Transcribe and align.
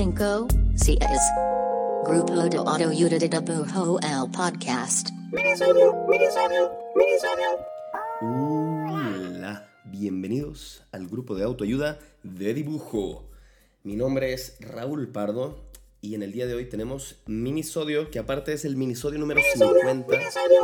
cinco, 0.00 0.48
seis. 0.76 0.98
Grupo 2.06 2.32
de 2.48 2.56
Autoayuda 2.56 3.18
de 3.18 3.28
Dibujo 3.28 4.00
el 4.00 4.30
podcast. 4.30 5.10
Minisodio, 5.30 5.94
minisodio, 6.08 6.70
minisodio. 6.96 7.48
Hola, 8.22 9.68
bienvenidos 9.84 10.84
al 10.92 11.06
grupo 11.06 11.34
de 11.34 11.44
autoayuda 11.44 11.98
de 12.22 12.54
dibujo. 12.54 13.28
Mi 13.82 13.94
nombre 13.94 14.32
es 14.32 14.56
Raúl 14.60 15.08
Pardo 15.08 15.66
y 16.00 16.14
en 16.14 16.22
el 16.22 16.32
día 16.32 16.46
de 16.46 16.54
hoy 16.54 16.64
tenemos 16.64 17.20
minisodio, 17.26 18.10
que 18.10 18.18
aparte 18.18 18.54
es 18.54 18.64
el 18.64 18.76
minisodio 18.76 19.18
número 19.18 19.42
50. 19.52 20.16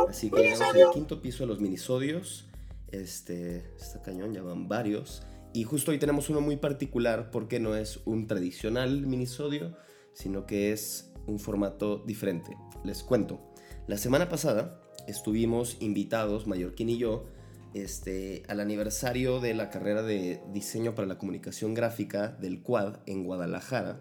Así 0.09 0.31
que 0.31 0.41
llegamos 0.41 0.75
al 0.75 0.91
quinto 0.93 1.21
piso 1.21 1.43
de 1.43 1.47
los 1.47 1.59
minisodios. 1.59 2.45
Este, 2.91 3.57
está 3.79 4.01
cañón, 4.01 4.33
ya 4.33 4.41
van 4.41 4.67
varios. 4.67 5.21
Y 5.57 5.63
justo 5.63 5.89
hoy 5.89 5.97
tenemos 5.97 6.29
uno 6.29 6.39
muy 6.39 6.57
particular 6.57 7.31
porque 7.31 7.59
no 7.59 7.75
es 7.75 7.99
un 8.05 8.27
tradicional 8.27 9.07
minisodio, 9.07 9.75
sino 10.13 10.45
que 10.45 10.71
es 10.71 11.11
un 11.25 11.39
formato 11.39 11.97
diferente. 12.05 12.55
Les 12.83 13.01
cuento. 13.01 13.41
La 13.87 13.97
semana 13.97 14.29
pasada 14.29 14.79
estuvimos 15.07 15.77
invitados, 15.79 16.45
Mallorquín 16.45 16.91
y 16.91 16.99
yo, 16.99 17.25
este, 17.73 18.43
al 18.47 18.59
aniversario 18.59 19.39
de 19.39 19.55
la 19.55 19.71
carrera 19.71 20.03
de 20.03 20.43
diseño 20.53 20.93
para 20.93 21.07
la 21.07 21.17
comunicación 21.17 21.73
gráfica 21.73 22.27
del 22.27 22.61
Quad 22.61 22.99
en 23.07 23.23
Guadalajara. 23.23 23.99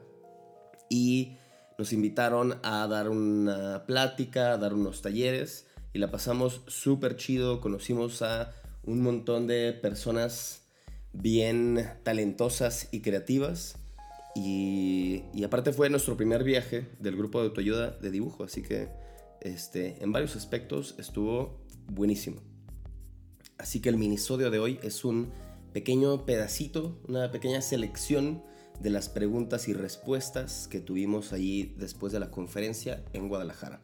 Y 0.90 1.38
nos 1.78 1.94
invitaron 1.94 2.60
a 2.64 2.86
dar 2.86 3.08
una 3.08 3.86
plática, 3.86 4.52
a 4.52 4.58
dar 4.58 4.74
unos 4.74 5.00
talleres 5.00 5.66
y 5.94 6.00
la 6.00 6.10
pasamos 6.10 6.60
súper 6.66 7.16
chido. 7.16 7.62
Conocimos 7.62 8.20
a 8.20 8.52
un 8.84 9.00
montón 9.00 9.46
de 9.46 9.72
personas 9.72 10.65
bien 11.20 11.88
talentosas 12.02 12.88
y 12.92 13.00
creativas. 13.00 13.76
Y, 14.34 15.22
aparte 15.44 15.72
fue 15.72 15.88
nuestro 15.88 16.16
primer 16.16 16.44
viaje 16.44 16.86
del 17.00 17.16
grupo 17.16 17.40
de 17.40 17.48
autoayuda 17.48 17.90
de 17.90 18.10
dibujo, 18.10 18.44
así 18.44 18.62
que 18.62 18.88
este, 19.40 20.02
en 20.02 20.12
varios 20.12 20.36
aspectos 20.36 20.94
estuvo 20.98 21.60
buenísimo. 21.88 22.42
Así 23.58 23.80
que 23.80 23.88
el 23.88 23.96
minisodio 23.96 24.50
de 24.50 24.58
hoy 24.58 24.78
es 24.82 25.04
un 25.04 25.32
pequeño 25.72 26.26
pedacito, 26.26 27.00
una 27.08 27.30
pequeña 27.30 27.62
selección 27.62 28.42
de 28.80 28.90
las 28.90 29.08
preguntas 29.08 29.68
y 29.68 29.72
respuestas 29.72 30.68
que 30.68 30.80
tuvimos 30.80 31.32
allí 31.32 31.74
después 31.78 32.12
de 32.12 32.20
la 32.20 32.30
conferencia 32.30 33.02
en 33.14 33.28
Guadalajara. 33.28 33.80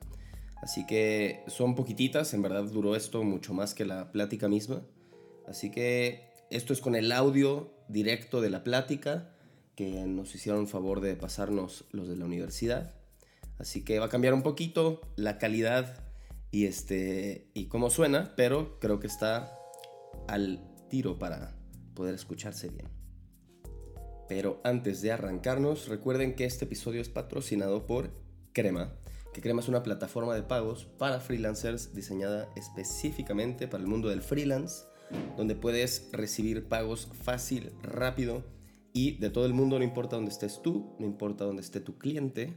Así 0.63 0.87
que 0.87 1.43
son 1.49 1.75
poquititas, 1.75 2.35
en 2.35 2.43
verdad 2.43 2.65
duró 2.65 2.95
esto 2.95 3.25
mucho 3.25 3.55
más 3.55 3.75
que 3.75 3.85
la 3.85 4.13
plática 4.13 4.49
misma. 4.49 4.83
Así 5.47 5.71
que 5.71 6.32
esto 6.53 6.72
es 6.72 6.81
con 6.81 6.95
el 6.95 7.12
audio 7.12 7.75
directo 7.89 8.41
de 8.41 8.50
la 8.50 8.62
plática 8.62 9.34
que 9.75 10.05
nos 10.06 10.34
hicieron 10.34 10.69
favor 10.69 11.00
de 11.00 11.17
pasarnos 11.17 11.84
los 11.92 12.08
de 12.08 12.17
la 12.17 12.27
universidad. 12.27 12.95
Así 13.58 13.84
que 13.84 13.98
va 13.98 14.06
a 14.06 14.11
cambiar 14.11 14.34
un 14.34 14.42
poquito 14.42 15.00
la 15.17 15.39
calidad 15.39 16.05
y, 16.50 16.67
este, 16.67 17.48
y 17.55 17.67
cómo 17.67 17.89
suena, 17.89 18.34
pero 18.36 18.78
creo 18.80 19.00
que 19.00 19.06
está 19.06 19.55
al 20.28 20.61
tiro 20.91 21.18
para 21.18 21.57
poder 21.95 22.14
escucharse 22.14 22.68
bien. 22.68 22.89
Pero 24.29 24.61
antes 24.62 25.01
de 25.01 25.12
arrancarnos, 25.12 25.89
recuerden 25.89 26.35
que 26.35 26.45
este 26.45 26.67
episodio 26.67 27.01
es 27.01 27.08
patrocinado 27.08 27.86
por 27.86 28.11
Crema, 28.52 28.92
que 29.33 29.41
Crema 29.41 29.61
es 29.61 29.68
una 29.68 29.83
plataforma 29.83 30.35
de 30.35 30.42
pagos 30.42 30.85
para 30.98 31.20
freelancers 31.20 31.95
diseñada 31.95 32.48
específicamente 32.57 33.68
para 33.68 33.83
el 33.83 33.89
mundo 33.89 34.08
del 34.08 34.20
freelance 34.20 34.85
donde 35.36 35.55
puedes 35.55 36.08
recibir 36.12 36.68
pagos 36.68 37.08
fácil, 37.23 37.73
rápido 37.83 38.45
y 38.92 39.18
de 39.18 39.30
todo 39.30 39.46
el 39.46 39.55
mundo, 39.55 39.78
no 39.78 39.84
importa 39.84 40.17
dónde 40.17 40.30
estés 40.30 40.61
tú, 40.62 40.95
no 40.98 41.06
importa 41.06 41.45
dónde 41.45 41.62
esté 41.62 41.80
tu 41.80 41.98
cliente, 41.98 42.52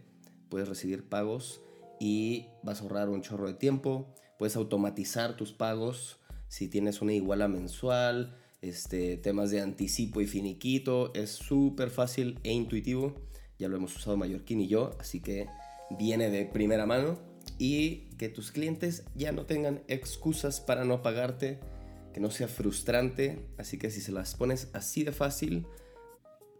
puedes 0.49 0.67
recibir 0.67 1.07
pagos 1.07 1.61
y 1.99 2.47
vas 2.63 2.79
a 2.79 2.83
ahorrar 2.83 3.09
un 3.09 3.21
chorro 3.21 3.47
de 3.47 3.53
tiempo, 3.53 4.13
puedes 4.37 4.55
automatizar 4.55 5.37
tus 5.37 5.53
pagos 5.53 6.19
si 6.47 6.67
tienes 6.67 7.01
una 7.01 7.13
iguala 7.13 7.47
mensual, 7.47 8.37
este, 8.61 9.17
temas 9.17 9.51
de 9.51 9.61
anticipo 9.61 10.21
y 10.21 10.27
finiquito, 10.27 11.13
es 11.13 11.31
súper 11.31 11.89
fácil 11.89 12.39
e 12.43 12.51
intuitivo, 12.51 13.15
ya 13.59 13.67
lo 13.67 13.77
hemos 13.77 13.95
usado 13.95 14.17
Mallorquín 14.17 14.61
y 14.61 14.67
yo, 14.67 14.91
así 14.99 15.21
que 15.21 15.47
viene 15.97 16.29
de 16.29 16.45
primera 16.45 16.85
mano 16.85 17.19
y 17.57 18.09
que 18.17 18.29
tus 18.29 18.51
clientes 18.51 19.05
ya 19.15 19.31
no 19.31 19.45
tengan 19.45 19.83
excusas 19.87 20.59
para 20.59 20.83
no 20.83 21.01
pagarte 21.01 21.59
que 22.15 22.21
no 22.21 22.31
sea 22.31 22.47
frustrante. 22.47 23.45
Así 23.57 23.77
que 23.77 23.91
si 23.91 23.99
se 23.99 24.13
las 24.13 24.35
pones 24.35 24.69
así 24.71 25.03
de 25.03 25.11
fácil, 25.11 25.67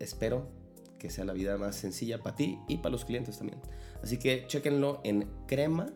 espero 0.02 0.52
que 1.00 1.10
sea 1.10 1.24
la 1.24 1.32
vida 1.32 1.58
más 1.58 1.78
sencilla 1.78 2.22
para 2.22 2.36
ti 2.36 2.60
y 2.68 2.80
para 2.80 2.90
los 2.90 3.06
clientes 3.06 3.38
también. 3.38 3.62
Así 4.04 4.20
que 4.20 4.48
chequenlo 4.48 5.00
en 5.06 5.30
crema.cm 5.48 5.94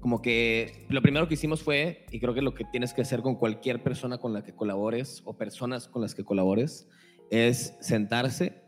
como 0.00 0.20
que 0.20 0.84
lo 0.88 1.00
primero 1.00 1.28
que 1.28 1.34
hicimos 1.34 1.62
fue, 1.62 2.06
y 2.10 2.18
creo 2.18 2.34
que 2.34 2.42
lo 2.42 2.54
que 2.54 2.64
tienes 2.64 2.92
que 2.92 3.02
hacer 3.02 3.22
con 3.22 3.36
cualquier 3.36 3.84
persona 3.84 4.18
con 4.18 4.32
la 4.32 4.42
que 4.42 4.52
colabores 4.52 5.22
o 5.26 5.38
personas 5.38 5.86
con 5.86 6.02
las 6.02 6.16
que 6.16 6.24
colabores, 6.24 6.88
es 7.30 7.76
sentarse, 7.80 8.64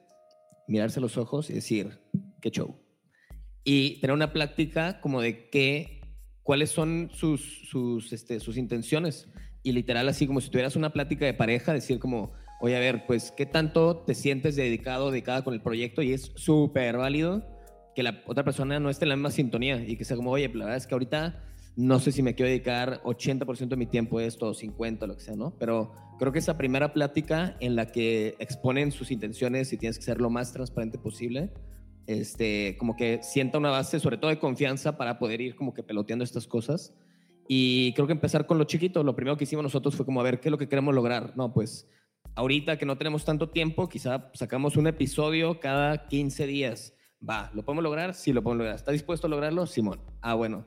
mirarse 0.69 1.01
los 1.01 1.19
ojos 1.19 1.51
y 1.51 1.55
decir, 1.55 1.99
qué 2.41 2.53
show. 2.53 2.77
Y 3.65 4.01
tener 4.01 4.15
una 4.15 4.33
plática 4.33 5.01
como 5.01 5.21
de 5.21 5.51
qué, 5.51 6.03
cuáles 6.45 6.71
son 6.71 7.11
sus, 7.13 7.69
sus, 7.69 8.13
este, 8.13 8.39
sus 8.39 8.57
intenciones 8.57 9.29
y 9.67 9.73
literal 9.73 10.09
así 10.09 10.29
como 10.29 10.41
si 10.41 10.49
tuvieras 10.49 10.77
una 10.77 10.91
plática 10.91 11.27
de 11.27 11.35
pareja, 11.35 11.73
decir 11.73 11.99
como, 11.99 12.33
oye, 12.61 12.77
a 12.77 12.79
ver, 12.79 13.05
pues, 13.05 13.33
¿qué 13.33 13.47
tanto 13.47 13.97
te 13.97 14.15
sientes 14.15 14.55
dedicado, 14.55 15.11
dedicada 15.11 15.43
con 15.43 15.55
el 15.55 15.61
proyecto? 15.61 16.03
Y 16.03 16.13
es 16.13 16.31
súper 16.37 16.97
válido 16.97 17.45
que 17.93 18.05
la 18.05 18.23
otra 18.29 18.45
persona 18.45 18.79
no 18.79 18.91
esté 18.91 19.07
en 19.07 19.09
la 19.09 19.17
misma 19.17 19.33
sintonía 19.33 19.83
y 19.85 19.97
que 19.97 20.05
sea 20.05 20.17
como, 20.17 20.31
oye, 20.31 20.49
la 20.55 20.67
verdad 20.67 20.77
es 20.77 20.87
que 20.87 20.95
ahorita 20.95 21.43
no 21.75 21.99
sé 21.99 22.13
si 22.13 22.23
me 22.23 22.37
quiero 22.37 22.49
dedicar 22.49 23.03
80% 23.03 23.67
de 23.67 23.77
mi 23.77 23.87
tiempo 23.87 24.19
a 24.19 24.23
esto, 24.25 24.47
o 24.47 24.55
50, 24.55 25.05
lo 25.09 25.17
que 25.17 25.23
sea, 25.23 25.35
¿no? 25.35 25.53
Pero 25.59 25.93
creo 26.21 26.31
que 26.31 26.39
esa 26.39 26.57
primera 26.57 26.93
plática 26.93 27.57
en 27.59 27.75
la 27.75 27.91
que 27.91 28.37
exponen 28.39 28.93
sus 28.93 29.11
intenciones 29.11 29.73
y 29.73 29.79
tienes 29.79 29.99
que 29.99 30.05
ser 30.05 30.21
lo 30.21 30.31
más 30.31 30.53
transparente 30.53 30.97
posible, 30.97 31.51
este, 32.07 32.77
como 32.79 32.95
que 32.95 33.19
sienta 33.25 33.59
una 33.59 33.71
base, 33.71 33.99
sobre 33.99 34.17
todo 34.17 34.31
de 34.31 34.39
confianza, 34.39 34.97
para 34.97 35.19
poder 35.19 35.41
ir 35.41 35.57
como 35.57 35.75
que 35.75 35.83
peloteando 35.83 36.25
estas 36.25 36.47
cosas. 36.47 36.95
Y 37.49 37.93
creo 37.95 38.07
que 38.07 38.13
empezar 38.13 38.47
con 38.47 38.59
lo 38.59 38.65
chiquito, 38.65 39.03
lo 39.05 39.15
primero 39.15 39.37
que 39.37 39.45
hicimos 39.45 39.63
nosotros 39.63 39.95
fue 39.95 40.05
como 40.05 40.21
a 40.21 40.25
ver 40.25 40.41
qué 40.41 40.49
es 40.49 40.51
lo 40.51 40.59
que 40.59 40.69
queremos 40.69 40.95
lograr. 40.95 41.37
No, 41.37 41.53
pues 41.53 41.89
ahorita 42.35 42.79
que 42.79 42.87
no 42.87 42.99
tenemos 42.99 43.25
tanto 43.25 43.51
tiempo, 43.51 43.89
quizá 43.89 44.31
sacamos 44.35 44.77
un 44.77 44.87
episodio 44.87 45.61
cada 45.61 46.09
15 46.09 46.47
días. 46.47 46.95
Va, 47.29 47.51
¿lo 47.55 47.65
podemos 47.65 47.85
lograr? 47.85 48.15
Sí, 48.15 48.33
lo 48.33 48.43
podemos 48.43 48.59
lograr. 48.59 48.77
¿Está 48.77 48.93
dispuesto 48.93 49.27
a 49.27 49.31
lograrlo? 49.31 49.67
Simón. 49.67 50.01
Ah, 50.21 50.35
bueno. 50.35 50.67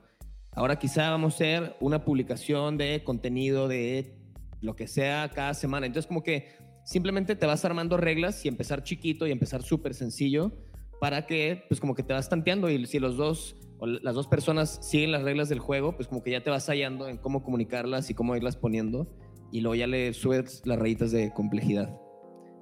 Ahora 0.52 0.78
quizá 0.78 1.10
vamos 1.10 1.34
a 1.34 1.36
hacer 1.36 1.76
una 1.80 2.04
publicación 2.04 2.76
de 2.76 3.04
contenido 3.04 3.68
de 3.68 4.16
lo 4.60 4.74
que 4.74 4.88
sea 4.88 5.30
cada 5.32 5.54
semana. 5.54 5.86
Entonces 5.86 6.08
como 6.08 6.22
que 6.22 6.48
simplemente 6.84 7.36
te 7.36 7.46
vas 7.46 7.64
armando 7.64 7.96
reglas 7.96 8.44
y 8.44 8.48
empezar 8.48 8.82
chiquito 8.82 9.26
y 9.26 9.30
empezar 9.30 9.62
súper 9.62 9.94
sencillo 9.94 10.52
para 11.00 11.26
que 11.26 11.64
pues 11.68 11.80
como 11.80 11.94
que 11.94 12.02
te 12.02 12.12
vas 12.12 12.28
tanteando 12.28 12.68
y 12.68 12.84
si 12.86 12.98
los 12.98 13.16
dos 13.16 13.56
las 13.86 14.14
dos 14.14 14.26
personas 14.28 14.78
siguen 14.82 15.12
las 15.12 15.22
reglas 15.22 15.48
del 15.48 15.58
juego, 15.58 15.96
pues 15.96 16.08
como 16.08 16.22
que 16.22 16.30
ya 16.30 16.42
te 16.42 16.50
vas 16.50 16.66
hallando 16.66 17.08
en 17.08 17.16
cómo 17.16 17.42
comunicarlas 17.42 18.10
y 18.10 18.14
cómo 18.14 18.36
irlas 18.36 18.56
poniendo 18.56 19.08
y 19.52 19.60
luego 19.60 19.74
ya 19.74 19.86
le 19.86 20.12
subes 20.12 20.62
las 20.64 20.78
rayitas 20.78 21.10
de 21.12 21.32
complejidad. 21.32 21.98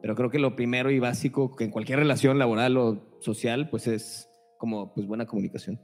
Pero 0.00 0.14
creo 0.14 0.30
que 0.30 0.38
lo 0.38 0.54
primero 0.54 0.90
y 0.90 0.98
básico 0.98 1.56
que 1.56 1.64
en 1.64 1.70
cualquier 1.70 1.98
relación 1.98 2.38
laboral 2.38 2.76
o 2.76 3.18
social 3.20 3.68
pues 3.68 3.86
es 3.88 4.30
como 4.58 4.94
pues 4.94 5.06
buena 5.06 5.26
comunicación 5.26 5.80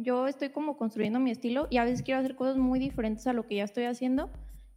yo 0.00 0.28
estoy 0.28 0.50
como 0.50 0.76
construyendo 0.76 1.18
mi 1.18 1.30
estilo 1.30 1.66
y 1.70 1.78
a 1.78 1.84
veces 1.84 2.02
quiero 2.02 2.20
hacer 2.20 2.36
cosas 2.36 2.56
muy 2.56 2.78
diferentes 2.78 3.26
a 3.26 3.32
lo 3.32 3.46
que 3.46 3.56
ya 3.56 3.64
estoy 3.64 3.84
haciendo, 3.84 4.30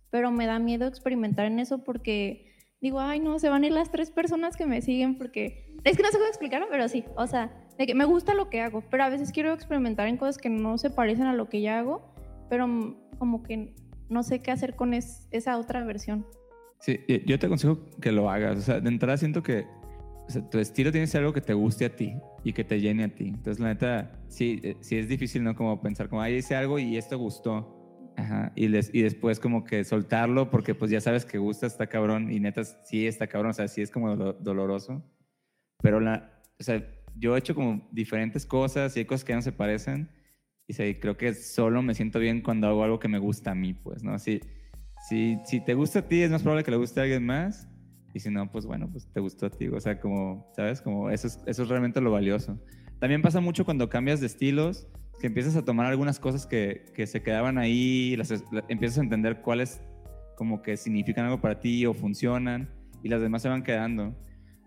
pero 0.09 0.31
me 0.31 0.47
da 0.47 0.57
miedo 0.57 0.87
experimentar 0.87 1.45
en 1.45 1.59
eso 1.59 1.83
porque 1.83 2.47
digo, 2.81 2.99
ay, 2.99 3.19
no, 3.19 3.37
se 3.37 3.49
van 3.49 3.63
a 3.63 3.67
ir 3.67 3.73
las 3.73 3.91
tres 3.91 4.09
personas 4.09 4.57
que 4.57 4.65
me 4.65 4.81
siguen 4.81 5.17
porque 5.17 5.77
es 5.83 5.95
que 5.95 6.03
no 6.03 6.09
sé 6.09 6.17
cómo 6.17 6.27
explicarlo, 6.27 6.67
pero 6.71 6.87
sí, 6.89 7.05
o 7.15 7.27
sea, 7.27 7.60
de 7.77 7.88
que 7.88 7.95
me 7.95 8.06
gusta 8.06 8.33
lo 8.33 8.50
que 8.50 8.62
hago, 8.62 8.81
pero 8.89 9.03
a 9.03 9.09
veces 9.09 9.31
quiero 9.31 9.53
experimentar 9.53 10.07
en 10.07 10.18
cosas 10.18 10.38
que 10.38 10.50
no 10.50 10.77
se 10.77 10.89
parecen 10.89 11.25
a 11.25 11.33
lo 11.33 11.50
que 11.50 11.62
ya 11.62 11.79
hago, 11.79 12.13
pero 12.50 12.68
como 13.18 13.44
que 13.44 13.73
no 14.09 14.23
sé 14.23 14.41
qué 14.41 14.51
hacer 14.51 14.75
con 14.75 14.94
esa 14.94 15.57
otra 15.57 15.83
versión. 15.83 16.25
Sí, 16.79 17.00
yo 17.25 17.38
te 17.39 17.45
aconsejo 17.45 17.79
que 18.01 18.12
lo 18.12 18.29
hagas. 18.29 18.57
O 18.57 18.62
sea, 18.62 18.79
de 18.79 18.89
entrada 18.89 19.15
siento 19.18 19.44
que 19.44 19.65
tu 20.50 20.59
estilo 20.59 20.91
tiene 20.91 21.06
que 21.06 21.12
ser 21.12 21.21
algo 21.21 21.33
que 21.33 21.41
te 21.41 21.53
guste 21.53 21.85
a 21.85 21.95
ti 21.95 22.15
y 22.44 22.53
que 22.53 22.63
te 22.63 22.79
llene 22.79 23.03
a 23.03 23.09
ti. 23.09 23.27
Entonces, 23.27 23.59
la 23.59 23.68
neta, 23.69 24.12
sí, 24.27 24.59
eh, 24.63 24.75
sí 24.81 24.97
es 24.97 25.07
difícil, 25.07 25.44
¿no? 25.44 25.56
Como 25.56 25.81
pensar, 25.81 26.09
como, 26.09 26.21
ahí 26.21 26.35
hice 26.35 26.56
algo 26.56 26.79
y 26.79 26.97
esto 26.97 27.18
gustó. 27.18 27.77
Ajá. 28.18 28.51
Y, 28.56 28.68
les, 28.68 28.94
y 28.94 29.03
después 29.03 29.39
como 29.39 29.63
que 29.63 29.83
soltarlo 29.83 30.50
porque 30.50 30.75
pues 30.75 30.91
ya 30.91 31.00
sabes 31.00 31.25
que 31.25 31.38
gusta, 31.38 31.68
está 31.68 31.88
cabrón. 31.88 32.31
Y 32.31 32.39
neta, 32.39 32.63
sí 32.63 33.07
está 33.07 33.27
cabrón, 33.27 33.51
o 33.51 33.53
sea, 33.53 33.68
sí 33.68 33.81
es 33.81 33.91
como 33.91 34.15
doloroso. 34.15 35.03
Pero 35.81 36.00
la, 36.00 36.41
o 36.59 36.63
sea, 36.63 36.83
yo 37.17 37.35
he 37.35 37.39
hecho 37.39 37.55
como 37.55 37.87
diferentes 37.91 38.45
cosas 38.45 38.95
y 38.95 38.99
hay 38.99 39.05
cosas 39.05 39.23
que 39.23 39.33
no 39.33 39.41
se 39.41 39.51
parecen. 39.51 40.09
Y 40.67 40.73
sí, 40.73 40.95
creo 40.95 41.17
que 41.17 41.33
solo 41.33 41.81
me 41.81 41.93
siento 41.95 42.19
bien 42.19 42.41
cuando 42.41 42.67
hago 42.67 42.83
algo 42.83 42.99
que 42.99 43.07
me 43.07 43.19
gusta 43.19 43.51
a 43.51 43.55
mí, 43.55 43.73
pues, 43.73 44.03
¿no? 44.03 44.17
Si, 44.19 44.41
si, 45.09 45.37
si 45.45 45.59
te 45.59 45.73
gusta 45.73 45.99
a 45.99 46.07
ti, 46.07 46.21
es 46.21 46.31
más 46.31 46.41
probable 46.41 46.63
que 46.63 46.71
le 46.71 46.77
guste 46.77 46.99
a 46.99 47.03
alguien 47.03 47.25
más. 47.25 47.67
Y 48.13 48.19
si 48.19 48.29
no, 48.29 48.51
pues 48.51 48.65
bueno, 48.65 48.89
pues 48.91 49.07
te 49.11 49.19
gustó 49.19 49.47
a 49.47 49.49
ti. 49.49 49.67
O 49.67 49.79
sea, 49.79 49.99
como, 49.99 50.51
¿sabes? 50.55 50.81
Como 50.81 51.09
eso 51.09 51.27
es, 51.27 51.39
eso 51.45 51.63
es 51.63 51.69
realmente 51.69 52.01
lo 52.01 52.11
valioso. 52.11 52.59
También 52.99 53.21
pasa 53.21 53.39
mucho 53.39 53.65
cuando 53.65 53.89
cambias 53.89 54.19
de 54.19 54.27
estilos, 54.27 54.87
que 55.19 55.27
empiezas 55.27 55.55
a 55.55 55.63
tomar 55.63 55.85
algunas 55.85 56.19
cosas 56.19 56.45
que, 56.45 56.85
que 56.93 57.07
se 57.07 57.21
quedaban 57.21 57.57
ahí, 57.57 58.15
las, 58.15 58.31
empiezas 58.67 58.97
a 58.97 59.01
entender 59.01 59.41
cuáles 59.41 59.81
como 60.35 60.61
que 60.61 60.77
significan 60.77 61.25
algo 61.25 61.39
para 61.39 61.59
ti 61.59 61.85
o 61.85 61.93
funcionan 61.93 62.69
y 63.03 63.09
las 63.09 63.21
demás 63.21 63.41
se 63.41 63.49
van 63.49 63.63
quedando. 63.63 64.15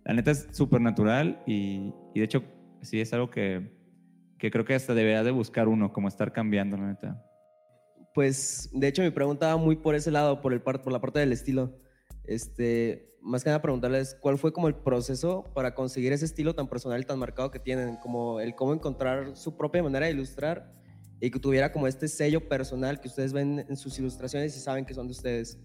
La 0.05 0.15
neta 0.15 0.31
es 0.31 0.49
súper 0.53 0.81
natural 0.81 1.43
y, 1.47 1.93
y, 2.15 2.21
de 2.21 2.25
hecho 2.25 2.45
sí 2.83 3.01
es 3.01 3.12
algo 3.12 3.31
que, 3.31 3.73
que 4.39 4.51
creo 4.51 4.65
que 4.65 4.75
hasta 4.75 4.95
debería 4.95 5.23
de 5.23 5.31
buscar 5.31 5.69
uno, 5.69 5.93
como 5.93 6.09
estar 6.09 6.33
cambiando, 6.33 6.77
la 6.77 6.89
neta. 6.89 7.25
Pues 8.15 8.71
de 8.73 8.89
hecho 8.89 9.03
mi 9.03 9.11
pregunta 9.11 9.49
va 9.49 9.56
muy 9.56 9.77
por 9.77 9.95
ese 9.95 10.11
lado, 10.11 10.41
por, 10.41 10.53
el 10.53 10.61
por 10.61 10.93
la 10.93 11.01
parte 11.01 11.19
del 11.21 11.33
estilo. 11.33 11.79
Este, 12.25 13.15
más 13.25 13.43
que 13.43 13.51
nada 13.51 13.62
preguntarles 13.62 14.17
cuál 14.21 14.39
fue 14.39 14.53
como 14.53 14.69
el 14.69 14.75
proceso 14.75 15.45
para 15.55 15.75
conseguir 15.75 16.12
ese 16.12 16.27
estilo 16.27 16.55
tan 16.55 16.69
personal 16.69 17.01
y 17.01 17.05
tan 17.05 17.19
marcado 17.19 17.51
que 17.51 17.59
tienen, 17.59 17.97
como 17.97 18.39
el 18.41 18.55
cómo 18.55 18.75
encontrar 18.75 19.37
su 19.37 19.56
propia 19.56 19.83
manera 19.83 20.06
de 20.06 20.12
ilustrar 20.12 20.73
y 21.21 21.31
que 21.31 21.41
tuviera 21.41 21.73
como 21.73 21.87
este 21.87 22.06
sello 22.06 22.49
personal 22.49 23.01
que 23.01 23.09
ustedes 23.09 23.33
ven 23.33 23.65
en 23.67 23.77
sus 23.77 23.99
ilustraciones 23.99 24.55
y 24.56 24.61
saben 24.61 24.85
que 24.85 24.93
son 24.93 25.06
de 25.06 25.12
ustedes. 25.12 25.59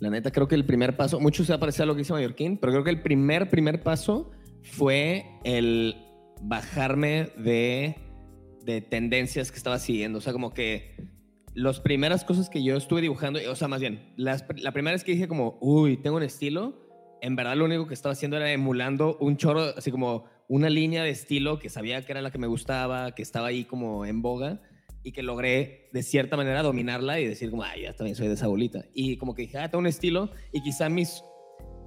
La 0.00 0.10
neta, 0.10 0.30
creo 0.30 0.46
que 0.46 0.54
el 0.54 0.64
primer 0.64 0.96
paso, 0.96 1.18
mucho 1.18 1.44
se 1.44 1.52
va 1.52 1.56
a 1.56 1.60
parecer 1.60 1.82
a 1.82 1.86
lo 1.86 1.94
que 1.94 2.00
dice 2.00 2.12
Mallorquín, 2.12 2.58
pero 2.58 2.72
creo 2.72 2.84
que 2.84 2.90
el 2.90 3.02
primer, 3.02 3.50
primer 3.50 3.82
paso 3.82 4.30
fue 4.62 5.26
el 5.44 5.96
bajarme 6.40 7.30
de, 7.36 7.96
de 8.64 8.80
tendencias 8.80 9.50
que 9.50 9.56
estaba 9.56 9.78
siguiendo. 9.78 10.18
O 10.18 10.20
sea, 10.20 10.32
como 10.32 10.54
que 10.54 11.08
las 11.54 11.80
primeras 11.80 12.24
cosas 12.24 12.48
que 12.48 12.62
yo 12.62 12.76
estuve 12.76 13.00
dibujando, 13.00 13.40
o 13.50 13.56
sea, 13.56 13.66
más 13.66 13.80
bien, 13.80 14.12
la 14.16 14.38
primera 14.72 14.94
vez 14.94 15.02
que 15.02 15.12
dije 15.12 15.26
como, 15.26 15.58
uy, 15.60 15.96
tengo 15.96 16.16
un 16.16 16.22
estilo, 16.22 16.88
en 17.20 17.34
verdad 17.34 17.56
lo 17.56 17.64
único 17.64 17.88
que 17.88 17.94
estaba 17.94 18.12
haciendo 18.12 18.36
era 18.36 18.52
emulando 18.52 19.16
un 19.20 19.36
chorro, 19.36 19.62
así 19.76 19.90
como 19.90 20.26
una 20.48 20.70
línea 20.70 21.02
de 21.02 21.10
estilo 21.10 21.58
que 21.58 21.68
sabía 21.68 22.02
que 22.02 22.12
era 22.12 22.22
la 22.22 22.30
que 22.30 22.38
me 22.38 22.46
gustaba, 22.46 23.12
que 23.16 23.22
estaba 23.22 23.48
ahí 23.48 23.64
como 23.64 24.06
en 24.06 24.22
boga 24.22 24.60
y 25.02 25.12
que 25.12 25.22
logré 25.22 25.88
de 25.92 26.02
cierta 26.02 26.36
manera 26.36 26.62
dominarla 26.62 27.20
y 27.20 27.26
decir 27.26 27.50
como, 27.50 27.62
ay, 27.62 27.82
ya 27.82 27.94
también 27.94 28.16
soy 28.16 28.28
de 28.28 28.34
esa 28.34 28.46
bolita. 28.46 28.84
Y 28.92 29.16
como 29.16 29.34
que 29.34 29.42
dije, 29.42 29.58
ah, 29.58 29.70
tengo 29.70 29.80
un 29.80 29.86
estilo 29.86 30.30
y 30.52 30.62
quizá 30.62 30.88
mis 30.88 31.22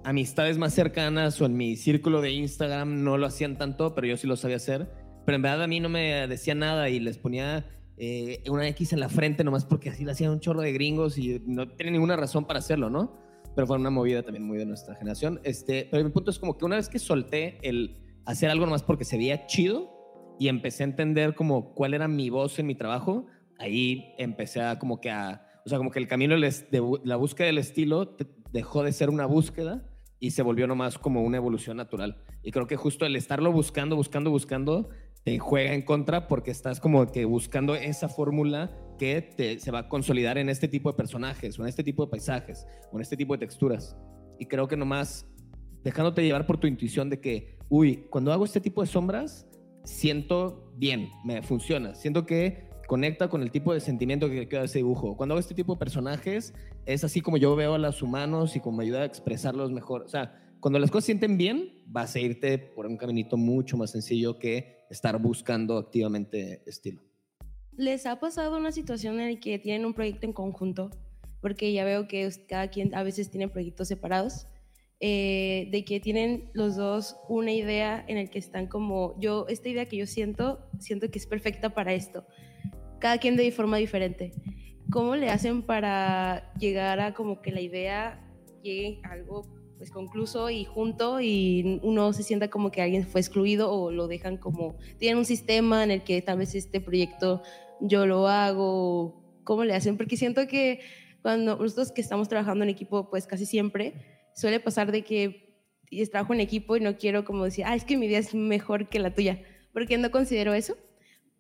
amistades 0.03 0.58
más 0.58 0.74
cercanas 0.74 1.39
o 1.41 1.46
en 1.46 1.56
mi 1.56 1.75
círculo 1.75 2.22
de 2.22 2.32
Instagram 2.32 3.03
no 3.03 3.18
lo 3.18 3.27
hacían 3.27 3.58
tanto, 3.58 3.94
pero 3.94 4.08
yo 4.08 4.18
sí 4.18 4.27
lo 4.27 4.36
sabía 4.36 4.58
hacer. 4.58 4.89
Pero 5.25 5.36
en 5.36 5.41
verdad 5.41 5.63
a 5.63 5.68
mí 5.68 5.80
no 5.80 5.89
me 5.89 6.27
decía 6.27 6.56
nada 6.56 6.89
y 6.89 7.00
les 7.00 7.18
ponía 7.18 7.70
eh, 7.98 8.41
una 8.50 8.68
X 8.70 8.94
en 8.94 9.00
la 9.00 9.10
frente 9.10 9.44
nomás 9.44 9.65
porque 9.65 9.89
así 9.89 10.03
lo 10.03 10.12
hacían 10.12 10.32
un 10.32 10.39
chorro 10.39 10.62
de 10.62 10.74
gringos 10.74 11.18
y 11.18 11.41
no 11.46 11.68
tenía 11.68 11.91
ninguna 11.91 12.15
razón 12.15 12.46
para 12.46 12.60
hacerlo, 12.60 12.89
¿no? 12.89 13.22
pero 13.56 13.68
fue 13.68 13.77
una 13.77 13.89
movida 13.89 14.24
también 14.24 14.44
muy 14.44 14.58
de 14.58 14.65
nuestra 14.65 14.96
generación. 14.96 15.39
Este, 15.44 15.88
pero 15.89 16.03
mi 16.03 16.10
punto 16.10 16.32
es 16.32 16.39
como 16.39 16.58
que 16.58 16.65
una 16.65 16.77
vez 16.77 16.89
que 16.89 17.00
solté 17.00 17.58
el 17.62 17.98
hacer 18.25 18.50
algo 18.50 18.65
nomás 18.65 18.84
porque 18.84 19.06
se 19.06 19.18
veía 19.18 19.46
chido 19.46 20.00
y 20.41 20.48
empecé 20.48 20.81
a 20.81 20.88
entender 20.88 21.36
como 21.36 21.75
cuál 21.75 21.93
era 21.93 22.07
mi 22.07 22.31
voz 22.31 22.57
en 22.57 22.65
mi 22.65 22.74
trabajo, 22.74 23.27
ahí 23.60 24.12
empecé 24.17 24.60
a 24.60 24.79
como 24.79 25.00
que 25.00 25.12
a, 25.12 25.45
o 25.63 25.69
sea, 25.69 25.77
como 25.77 25.91
que 25.91 26.00
el 26.00 26.07
camino 26.07 26.33
de 26.36 27.00
la 27.03 27.15
búsqueda 27.15 27.45
del 27.45 27.60
estilo 27.60 28.17
dejó 28.51 28.81
de 28.81 28.91
ser 28.91 29.12
una 29.12 29.27
búsqueda 29.27 29.88
y 30.19 30.31
se 30.31 30.41
volvió 30.41 30.65
nomás 30.65 30.98
como 30.98 31.21
una 31.21 31.38
evolución 31.38 31.77
natural. 31.77 32.24
Y 32.41 32.50
creo 32.50 32.65
que 32.65 32.75
justo 32.75 33.05
el 33.05 33.15
estarlo 33.15 33.51
buscando, 33.51 33.95
buscando, 33.95 34.31
buscando, 34.31 34.89
te 35.24 35.38
juega 35.38 35.75
en 35.75 35.83
contra 35.83 36.27
porque 36.27 36.50
estás 36.50 36.79
como 36.79 37.05
que 37.05 37.25
buscando 37.25 37.75
esa 37.75 38.10
fórmula 38.10 38.75
que 38.98 39.21
te, 39.21 39.60
se 39.60 39.69
va 39.69 39.77
a 39.77 39.89
consolidar 39.89 40.39
en 40.39 40.50
este 40.50 40.67
tipo 40.67 40.91
de 40.91 40.98
personajes 40.98 41.60
o 41.60 41.62
en 41.62 41.69
este 41.69 41.83
tipo 41.83 42.03
de 42.03 42.10
paisajes 42.10 42.65
o 42.91 42.95
en 42.95 43.03
este 43.03 43.15
tipo 43.15 43.36
de 43.36 43.45
texturas. 43.45 43.95
Y 44.39 44.48
creo 44.48 44.67
que 44.67 44.75
nomás 44.75 45.27
dejándote 45.83 46.24
llevar 46.24 46.48
por 46.48 46.57
tu 46.57 46.65
intuición 46.65 47.12
de 47.12 47.21
que, 47.21 47.60
uy, 47.69 48.07
cuando 48.10 48.33
hago 48.33 48.43
este 48.43 48.60
tipo 48.60 48.81
de 48.81 48.88
sombras, 48.88 49.48
siento 49.83 50.71
bien, 50.75 51.09
me 51.23 51.41
funciona, 51.41 51.95
siento 51.95 52.25
que 52.25 52.69
conecta 52.88 53.29
con 53.29 53.41
el 53.41 53.51
tipo 53.51 53.73
de 53.73 53.79
sentimiento 53.79 54.29
que 54.29 54.50
queda 54.50 54.65
ese 54.65 54.79
dibujo. 54.79 55.15
Cuando 55.15 55.33
hago 55.33 55.39
este 55.39 55.53
tipo 55.53 55.75
de 55.75 55.79
personajes, 55.79 56.53
es 56.85 57.03
así 57.03 57.21
como 57.21 57.38
yo 57.38 57.55
veo 57.55 57.75
a 57.75 57.77
los 57.77 58.01
humanos 58.01 58.55
y 58.55 58.59
como 58.59 58.77
me 58.77 58.83
ayuda 58.83 59.03
a 59.03 59.05
expresarlos 59.05 59.71
mejor. 59.71 60.01
O 60.01 60.09
sea, 60.09 60.41
cuando 60.59 60.77
las 60.77 60.91
cosas 60.91 61.05
sienten 61.05 61.38
bien, 61.38 61.83
vas 61.88 62.15
a 62.15 62.19
irte 62.19 62.57
por 62.57 62.85
un 62.85 62.97
caminito 62.97 63.38
mucho 63.38 63.77
más 63.77 63.91
sencillo 63.91 64.38
que 64.38 64.85
estar 64.89 65.19
buscando 65.21 65.77
activamente 65.77 66.61
estilo. 66.65 67.01
¿Les 67.77 68.05
ha 68.05 68.19
pasado 68.19 68.57
una 68.57 68.71
situación 68.71 69.19
en 69.21 69.33
la 69.33 69.39
que 69.39 69.57
tienen 69.57 69.85
un 69.85 69.93
proyecto 69.93 70.25
en 70.25 70.33
conjunto? 70.33 70.91
Porque 71.39 71.71
ya 71.71 71.85
veo 71.85 72.07
que 72.07 72.29
cada 72.47 72.69
quien 72.69 72.93
a 72.93 73.03
veces 73.03 73.31
tiene 73.31 73.47
proyectos 73.47 73.88
separados. 73.88 74.47
Eh, 75.03 75.67
de 75.72 75.84
que 75.84 76.00
tienen 76.00 76.51
los 76.53 76.75
dos 76.75 77.17
una 77.27 77.51
idea 77.51 78.05
en 78.08 78.20
el 78.20 78.29
que 78.29 78.38
están 78.38 78.67
como, 78.67 79.20
yo, 79.20 79.48
esta 79.50 79.67
idea 79.67 79.88
que 79.88 79.98
yo 79.98 80.05
siento, 80.05 80.60
siento 80.79 81.10
que 81.10 81.17
es 81.17 81.25
perfecta 81.25 81.74
para 81.74 81.93
esto. 81.93 82.24
Cada 83.00 83.17
quien 83.17 83.36
de 83.36 83.51
forma 83.51 83.77
diferente. 83.77 84.31
¿Cómo 84.91 85.15
le 85.15 85.29
hacen 85.29 85.63
para 85.63 86.53
llegar 86.53 87.00
a 87.00 87.15
como 87.15 87.41
que 87.41 87.51
la 87.51 87.62
idea 87.62 88.31
llegue 88.62 89.00
a 89.03 89.13
algo 89.13 89.48
pues 89.77 89.89
concluso 89.89 90.51
y 90.51 90.65
junto 90.65 91.20
y 91.20 91.79
uno 91.81 92.13
se 92.13 92.22
sienta 92.22 92.51
como 92.51 92.70
que 92.70 92.84
alguien 92.84 93.08
fue 93.08 93.20
excluido 93.22 93.72
o 93.72 93.89
lo 93.89 94.08
dejan 94.08 94.38
como, 94.38 94.75
tienen 95.00 95.17
un 95.17 95.25
sistema 95.25 95.84
en 95.84 95.89
el 95.89 96.03
que 96.03 96.22
tal 96.22 96.38
vez 96.38 96.53
este 96.53 96.79
proyecto 96.79 97.41
yo 97.79 98.05
lo 98.05 98.27
hago, 98.27 99.20
¿cómo 99.43 99.63
le 99.63 99.74
hacen? 99.74 99.98
Porque 99.98 100.17
siento 100.17 100.46
que 100.46 100.81
cuando 101.24 101.58
nosotros 101.58 101.91
que 101.91 102.01
estamos 102.01 102.29
trabajando 102.29 102.63
en 102.63 102.70
equipo, 102.70 103.10
pues 103.10 103.25
casi 103.25 103.48
siempre 103.48 104.11
suele 104.35 104.59
pasar 104.59 104.91
de 104.91 105.03
que 105.03 105.51
trabajo 106.11 106.33
en 106.33 106.39
equipo 106.39 106.77
y 106.77 106.79
no 106.79 106.97
quiero 106.97 107.25
como 107.25 107.45
decir, 107.45 107.65
ah, 107.67 107.75
es 107.75 107.83
que 107.83 107.97
mi 107.97 108.05
idea 108.05 108.19
es 108.19 108.33
mejor 108.33 108.89
que 108.89 109.00
la 109.00 109.13
tuya, 109.13 109.41
porque 109.73 109.97
no 109.97 110.11
considero 110.11 110.53
eso. 110.53 110.75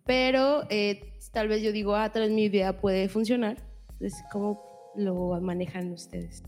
Pero 0.05 0.63
eh, 0.69 1.13
tal 1.31 1.47
vez 1.47 1.61
yo 1.61 1.71
digo, 1.71 1.95
ah, 1.95 2.11
tal 2.11 2.23
vez 2.23 2.31
mi 2.31 2.45
idea 2.45 2.79
puede 2.81 3.07
funcionar. 3.07 3.57
Entonces, 3.93 4.19
¿cómo 4.31 4.61
lo 4.95 5.39
manejan 5.41 5.91
ustedes? 5.91 6.43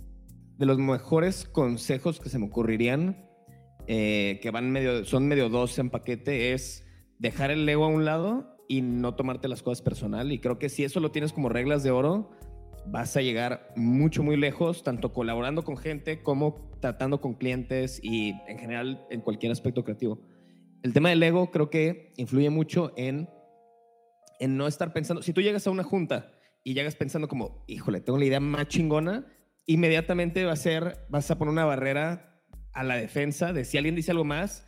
De 0.57 0.65
los 0.65 0.77
mejores 0.77 1.45
consejos 1.45 2.19
que 2.19 2.29
se 2.29 2.39
me 2.39 2.47
ocurrirían, 2.47 3.29
eh, 3.87 4.39
que 4.41 4.51
van 4.51 4.71
medio, 4.71 5.05
son 5.05 5.27
medio 5.27 5.49
dos 5.49 5.77
en 5.79 5.89
paquete, 5.89 6.53
es 6.53 6.85
dejar 7.19 7.51
el 7.51 7.67
ego 7.69 7.85
a 7.85 7.89
un 7.89 8.05
lado 8.05 8.57
y 8.67 8.81
no 8.81 9.15
tomarte 9.15 9.47
las 9.47 9.61
cosas 9.61 9.81
personal. 9.81 10.31
Y 10.31 10.39
creo 10.39 10.57
que 10.57 10.69
si 10.69 10.83
eso 10.83 10.99
lo 10.99 11.11
tienes 11.11 11.31
como 11.31 11.49
reglas 11.49 11.83
de 11.83 11.91
oro, 11.91 12.31
vas 12.85 13.15
a 13.17 13.21
llegar 13.21 13.71
mucho, 13.75 14.23
muy 14.23 14.37
lejos, 14.37 14.83
tanto 14.83 15.13
colaborando 15.13 15.63
con 15.63 15.77
gente 15.77 16.21
como 16.21 16.71
tratando 16.81 17.21
con 17.21 17.35
clientes 17.35 17.99
y 18.03 18.33
en 18.47 18.59
general 18.59 19.05
en 19.09 19.21
cualquier 19.21 19.51
aspecto 19.51 19.83
creativo. 19.83 20.19
El 20.81 20.93
tema 20.93 21.09
del 21.09 21.23
ego 21.23 21.49
creo 21.51 21.69
que 21.69 22.13
influye 22.17 22.49
mucho 22.49 22.91
en, 22.97 23.29
en 24.39 24.57
no 24.57 24.67
estar 24.67 24.91
pensando, 24.91 25.21
si 25.21 25.33
tú 25.33 25.41
llegas 25.41 25.65
a 25.65 25.71
una 25.71 25.83
junta 25.83 26.31
y 26.63 26.73
llegas 26.73 26.95
pensando 26.95 27.27
como, 27.27 27.63
híjole, 27.67 28.01
tengo 28.01 28.19
la 28.19 28.25
idea 28.25 28.39
más 28.39 28.67
chingona, 28.67 29.25
inmediatamente 29.65 30.43
va 30.45 30.53
a 30.53 30.57
ser, 30.57 31.05
vas 31.09 31.31
a 31.31 31.37
poner 31.37 31.53
una 31.53 31.65
barrera 31.65 32.41
a 32.73 32.83
la 32.83 32.95
defensa 32.95 33.53
de 33.53 33.65
si 33.65 33.77
alguien 33.77 33.95
dice 33.95 34.11
algo 34.11 34.25
más, 34.25 34.67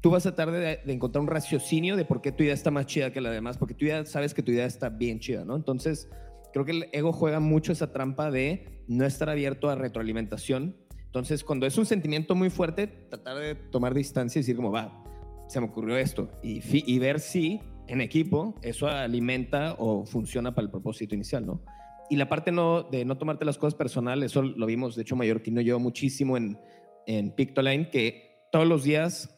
tú 0.00 0.10
vas 0.10 0.26
a 0.26 0.34
tratar 0.34 0.52
de, 0.52 0.92
encontrar 0.92 1.22
un 1.22 1.28
raciocinio 1.28 1.96
de 1.96 2.04
por 2.04 2.20
qué 2.20 2.32
tu 2.32 2.42
idea 2.42 2.54
está 2.54 2.70
más 2.70 2.86
chida 2.86 3.12
que 3.12 3.20
la 3.20 3.30
demás, 3.30 3.58
porque 3.58 3.74
tú 3.74 3.86
ya 3.86 4.04
sabes 4.04 4.34
que 4.34 4.42
tu 4.42 4.52
idea 4.52 4.66
está 4.66 4.88
bien 4.88 5.18
chida, 5.18 5.44
¿no? 5.44 5.56
Entonces, 5.56 6.08
creo 6.52 6.64
que 6.64 6.72
el 6.72 6.88
ego 6.92 7.12
juega 7.12 7.40
mucho 7.40 7.72
esa 7.72 7.92
trampa 7.92 8.30
de 8.30 8.84
no 8.88 9.04
estar 9.04 9.28
abierto 9.28 9.68
a 9.68 9.74
retroalimentación. 9.74 10.76
Entonces, 11.06 11.44
cuando 11.44 11.66
es 11.66 11.78
un 11.78 11.86
sentimiento 11.86 12.34
muy 12.34 12.50
fuerte, 12.50 12.86
tratar 12.86 13.38
de 13.38 13.54
tomar 13.54 13.94
distancia 13.94 14.38
y 14.38 14.42
decir 14.42 14.56
como, 14.56 14.70
va, 14.70 15.04
se 15.48 15.60
me 15.60 15.66
ocurrió 15.66 15.96
esto, 15.96 16.30
y, 16.42 16.60
y 16.72 16.98
ver 16.98 17.20
si 17.20 17.60
en 17.86 18.00
equipo 18.00 18.54
eso 18.62 18.86
alimenta 18.86 19.74
o 19.78 20.04
funciona 20.04 20.54
para 20.54 20.66
el 20.66 20.70
propósito 20.70 21.14
inicial, 21.14 21.46
¿no? 21.46 21.62
Y 22.10 22.16
la 22.16 22.28
parte 22.28 22.52
no, 22.52 22.82
de 22.82 23.04
no 23.04 23.18
tomarte 23.18 23.44
las 23.44 23.58
cosas 23.58 23.74
personales, 23.74 24.32
eso 24.32 24.42
lo 24.42 24.66
vimos, 24.66 24.96
de 24.96 25.02
hecho, 25.02 25.16
Mallorquino 25.16 25.60
yo 25.60 25.78
muchísimo 25.78 26.36
en, 26.36 26.58
en 27.06 27.34
Pictoline, 27.34 27.90
que 27.90 28.46
todos 28.52 28.66
los 28.66 28.84
días 28.84 29.34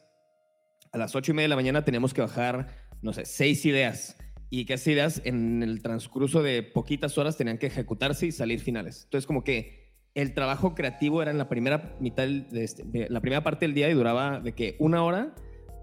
a 0.92 0.98
las 0.98 1.14
ocho 1.14 1.32
y 1.32 1.34
media 1.34 1.44
de 1.44 1.50
la 1.50 1.56
mañana 1.56 1.84
tenemos 1.84 2.12
que 2.12 2.20
bajar, 2.20 2.68
no 3.02 3.12
sé, 3.12 3.24
seis 3.24 3.64
ideas 3.64 4.16
y 4.50 4.64
que 4.64 4.74
esas 4.74 4.88
ideas 4.88 5.22
en 5.24 5.62
el 5.62 5.80
transcurso 5.80 6.42
de 6.42 6.62
poquitas 6.64 7.16
horas 7.16 7.36
tenían 7.36 7.56
que 7.56 7.66
ejecutarse 7.66 8.26
y 8.26 8.32
salir 8.32 8.60
finales. 8.60 9.04
Entonces, 9.04 9.26
como 9.26 9.44
que 9.44 9.80
el 10.14 10.34
trabajo 10.34 10.74
creativo 10.74 11.22
era 11.22 11.30
en 11.30 11.38
la 11.38 11.48
primera 11.48 11.96
mitad, 12.00 12.26
de, 12.26 12.64
este, 12.64 12.82
de 12.84 13.08
la 13.08 13.20
primera 13.20 13.44
parte 13.44 13.66
del 13.66 13.74
día 13.74 13.88
y 13.88 13.94
duraba 13.94 14.40
de 14.40 14.52
que 14.52 14.74
una 14.80 15.04
hora 15.04 15.34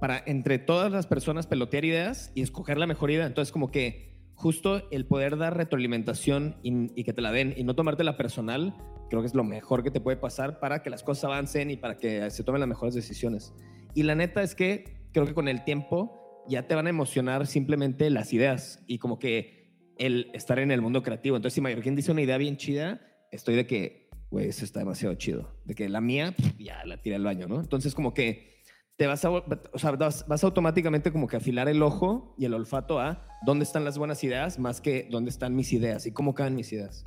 para 0.01 0.21
entre 0.25 0.59
todas 0.59 0.91
las 0.91 1.07
personas 1.07 1.47
pelotear 1.47 1.85
ideas 1.85 2.31
y 2.35 2.41
escoger 2.41 2.77
la 2.77 2.87
mejor 2.87 3.09
idea. 3.09 3.25
Entonces, 3.25 3.53
como 3.53 3.71
que 3.71 4.13
justo 4.35 4.87
el 4.91 5.05
poder 5.05 5.37
dar 5.37 5.55
retroalimentación 5.55 6.57
y, 6.61 6.99
y, 6.99 7.03
que 7.05 7.13
te 7.13 7.21
la 7.21 7.31
den 7.31 7.53
y 7.57 7.63
no 7.63 7.73
tomártela 7.73 8.17
personal, 8.17 8.75
creo 9.09 9.21
que 9.21 9.27
es 9.27 9.33
lo 9.33 9.45
mejor 9.45 9.81
que 9.81 9.91
te 9.91 10.01
puede 10.01 10.17
pasar 10.17 10.59
para 10.59 10.83
que 10.83 10.89
las 10.89 11.03
cosas 11.03 11.23
avancen 11.23 11.71
y 11.71 11.77
para 11.77 11.97
que 11.97 12.29
se 12.29 12.43
tomen 12.43 12.59
las 12.59 12.67
mejores 12.67 12.93
decisiones. 12.93 13.53
Y 13.95 14.03
la 14.03 14.13
neta 14.13 14.43
es 14.43 14.53
que 14.53 14.97
creo 15.13 15.25
que 15.25 15.33
con 15.33 15.47
el 15.47 15.63
tiempo 15.63 16.26
ya 16.47 16.67
te 16.67 16.75
van 16.75 16.87
a 16.87 16.89
emocionar 16.89 17.47
simplemente 17.47 18.09
las 18.09 18.33
ideas 18.33 18.83
y 18.87 18.97
como 18.99 19.19
que 19.19 19.57
el 19.97 20.29
estar 20.33 20.59
en 20.59 20.71
el 20.71 20.81
mundo 20.81 21.03
creativo. 21.03 21.35
Entonces, 21.35 21.55
si 21.55 21.61
Mallorquín 21.61 21.95
dice 21.95 22.11
una 22.11 22.21
idea 22.21 22.37
bien 22.37 22.57
chida, 22.57 23.01
estoy 23.31 23.55
de 23.55 23.65
que, 23.65 24.09
güey, 24.29 24.47
eso 24.49 24.63
está 24.65 24.79
demasiado 24.79 25.15
chido. 25.15 25.55
De 25.65 25.75
que 25.75 25.89
la 25.89 26.01
mía, 26.01 26.35
ya 26.59 26.83
la 26.85 27.01
tiré 27.01 27.15
al 27.15 27.23
baño, 27.23 27.47
¿no? 27.47 27.59
Entonces, 27.59 27.95
como 27.95 28.13
que 28.13 28.57
te 28.97 29.05
vas 29.05 29.23
a, 29.25 29.29
o 29.29 29.43
sea, 29.75 29.91
vas, 29.91 30.25
vas, 30.27 30.43
automáticamente 30.43 31.11
como 31.11 31.27
que 31.27 31.37
afilar 31.37 31.69
el 31.69 31.83
ojo 31.83 32.35
y 32.37 32.45
el 32.45 32.53
olfato 32.53 32.99
a 32.99 33.23
dónde 33.45 33.63
están 33.63 33.83
las 33.83 33.97
buenas 33.97 34.23
ideas 34.23 34.57
más 34.57 34.81
que 34.81 35.07
dónde 35.11 35.29
están 35.29 35.55
mis 35.55 35.71
ideas 35.71 36.07
y 36.07 36.11
cómo 36.11 36.33
caen 36.33 36.55
mis 36.55 36.73
ideas. 36.73 37.05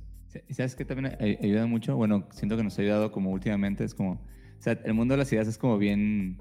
¿Y 0.48 0.54
sabes 0.54 0.76
que 0.76 0.84
también 0.84 1.16
ayuda 1.20 1.66
mucho? 1.66 1.96
Bueno, 1.96 2.28
siento 2.30 2.56
que 2.56 2.62
nos 2.62 2.78
ha 2.78 2.82
ayudado 2.82 3.10
como 3.10 3.30
últimamente, 3.30 3.82
es 3.82 3.94
como, 3.94 4.12
o 4.12 4.62
sea, 4.62 4.78
el 4.84 4.94
mundo 4.94 5.14
de 5.14 5.18
las 5.18 5.32
ideas 5.32 5.48
es 5.48 5.58
como 5.58 5.78
bien, 5.78 6.38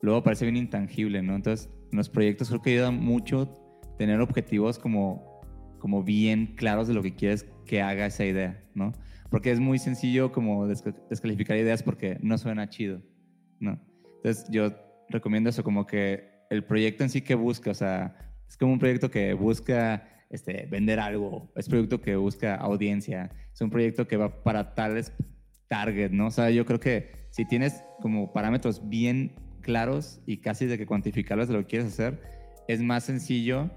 luego 0.00 0.24
parece 0.24 0.44
bien 0.44 0.56
intangible, 0.56 1.22
¿no? 1.22 1.36
Entonces, 1.36 1.70
los 1.96 2.08
proyectos 2.08 2.48
creo 2.48 2.62
que 2.62 2.70
ayuda 2.70 2.90
mucho 2.90 3.48
tener 3.98 4.20
objetivos 4.20 4.78
como, 4.78 5.40
como 5.78 6.02
bien 6.02 6.54
claros 6.56 6.88
de 6.88 6.94
lo 6.94 7.02
que 7.02 7.14
quieres 7.14 7.46
que 7.66 7.82
haga 7.82 8.06
esa 8.06 8.24
idea, 8.24 8.62
¿no? 8.74 8.92
Porque 9.30 9.50
es 9.50 9.60
muy 9.60 9.78
sencillo 9.78 10.32
como 10.32 10.66
descalificar 10.66 11.56
ideas 11.56 11.82
porque 11.82 12.18
no 12.20 12.38
suena 12.38 12.68
chido, 12.68 13.00
¿no? 13.60 13.80
Entonces 14.16 14.46
yo 14.50 14.72
recomiendo 15.08 15.50
eso, 15.50 15.64
como 15.64 15.86
que 15.86 16.30
el 16.50 16.64
proyecto 16.64 17.04
en 17.04 17.10
sí 17.10 17.22
que 17.22 17.34
busca, 17.34 17.70
o 17.70 17.74
sea, 17.74 18.16
es 18.48 18.56
como 18.56 18.72
un 18.72 18.78
proyecto 18.78 19.10
que 19.10 19.32
busca 19.34 20.08
este, 20.30 20.66
vender 20.70 21.00
algo, 21.00 21.52
es 21.56 21.66
un 21.66 21.70
proyecto 21.70 22.00
que 22.00 22.16
busca 22.16 22.56
audiencia, 22.56 23.30
es 23.52 23.60
un 23.60 23.70
proyecto 23.70 24.06
que 24.06 24.16
va 24.16 24.42
para 24.42 24.74
tales 24.74 25.12
target, 25.68 26.10
¿no? 26.10 26.26
O 26.26 26.30
sea, 26.30 26.50
yo 26.50 26.64
creo 26.64 26.80
que 26.80 27.26
si 27.30 27.44
tienes 27.44 27.82
como 28.00 28.32
parámetros 28.32 28.88
bien 28.88 29.34
claros 29.64 30.20
y 30.26 30.36
casi 30.36 30.66
de 30.66 30.78
que 30.78 30.86
cuantificarlos 30.86 31.48
de 31.48 31.54
lo 31.54 31.60
que 31.62 31.66
quieres 31.66 31.88
hacer, 31.88 32.20
es 32.68 32.80
más 32.80 33.02
sencillo 33.02 33.70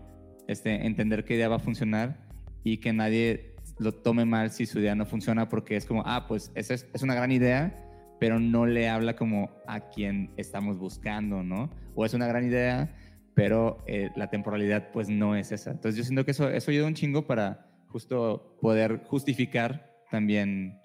este, 0.48 0.86
entender 0.86 1.25
qué 1.25 1.34
idea 1.34 1.50
va 1.50 1.56
a 1.56 1.60
funcionar 1.60 2.20
y 2.63 2.77
que 2.77 2.94
nadie 2.94 3.56
lo 3.79 3.91
tome 3.94 4.25
mal 4.25 4.51
si 4.51 4.65
su 4.65 4.79
idea 4.79 4.94
no 4.94 5.06
funciona 5.06 5.50
porque 5.50 5.75
es 5.75 5.86
como, 5.86 6.03
ah, 6.06 6.27
pues 6.27 6.51
esa 6.53 6.75
es, 6.75 6.88
es 6.94 7.01
una 7.01 7.15
gran 7.15 7.32
idea, 7.32 7.84
pero 8.20 8.39
no 8.39 8.65
le 8.65 8.89
habla 8.89 9.15
como 9.15 9.50
a 9.67 9.89
quien 9.89 10.32
estamos 10.38 10.77
buscando, 10.77 11.44
¿no? 11.44 11.72
O 11.96 12.06
es 12.06 12.13
una 12.13 12.27
gran 12.27 12.46
idea, 12.46 12.94
pero 13.34 13.84
eh, 13.88 14.10
la 14.15 14.29
temporalidad 14.29 14.91
pues 14.91 15.10
no 15.10 15.36
es 15.36 15.51
esa. 15.51 15.72
Entonces 15.72 15.98
yo 15.98 16.03
siento 16.03 16.25
que 16.25 16.32
eso, 16.32 16.50
eso 16.50 16.72
ayuda 16.72 16.88
un 16.88 16.96
chingo 16.96 17.27
para 17.27 17.67
justo 17.88 18.58
poder 18.62 19.03
justificar 19.06 19.91
también 20.12 20.79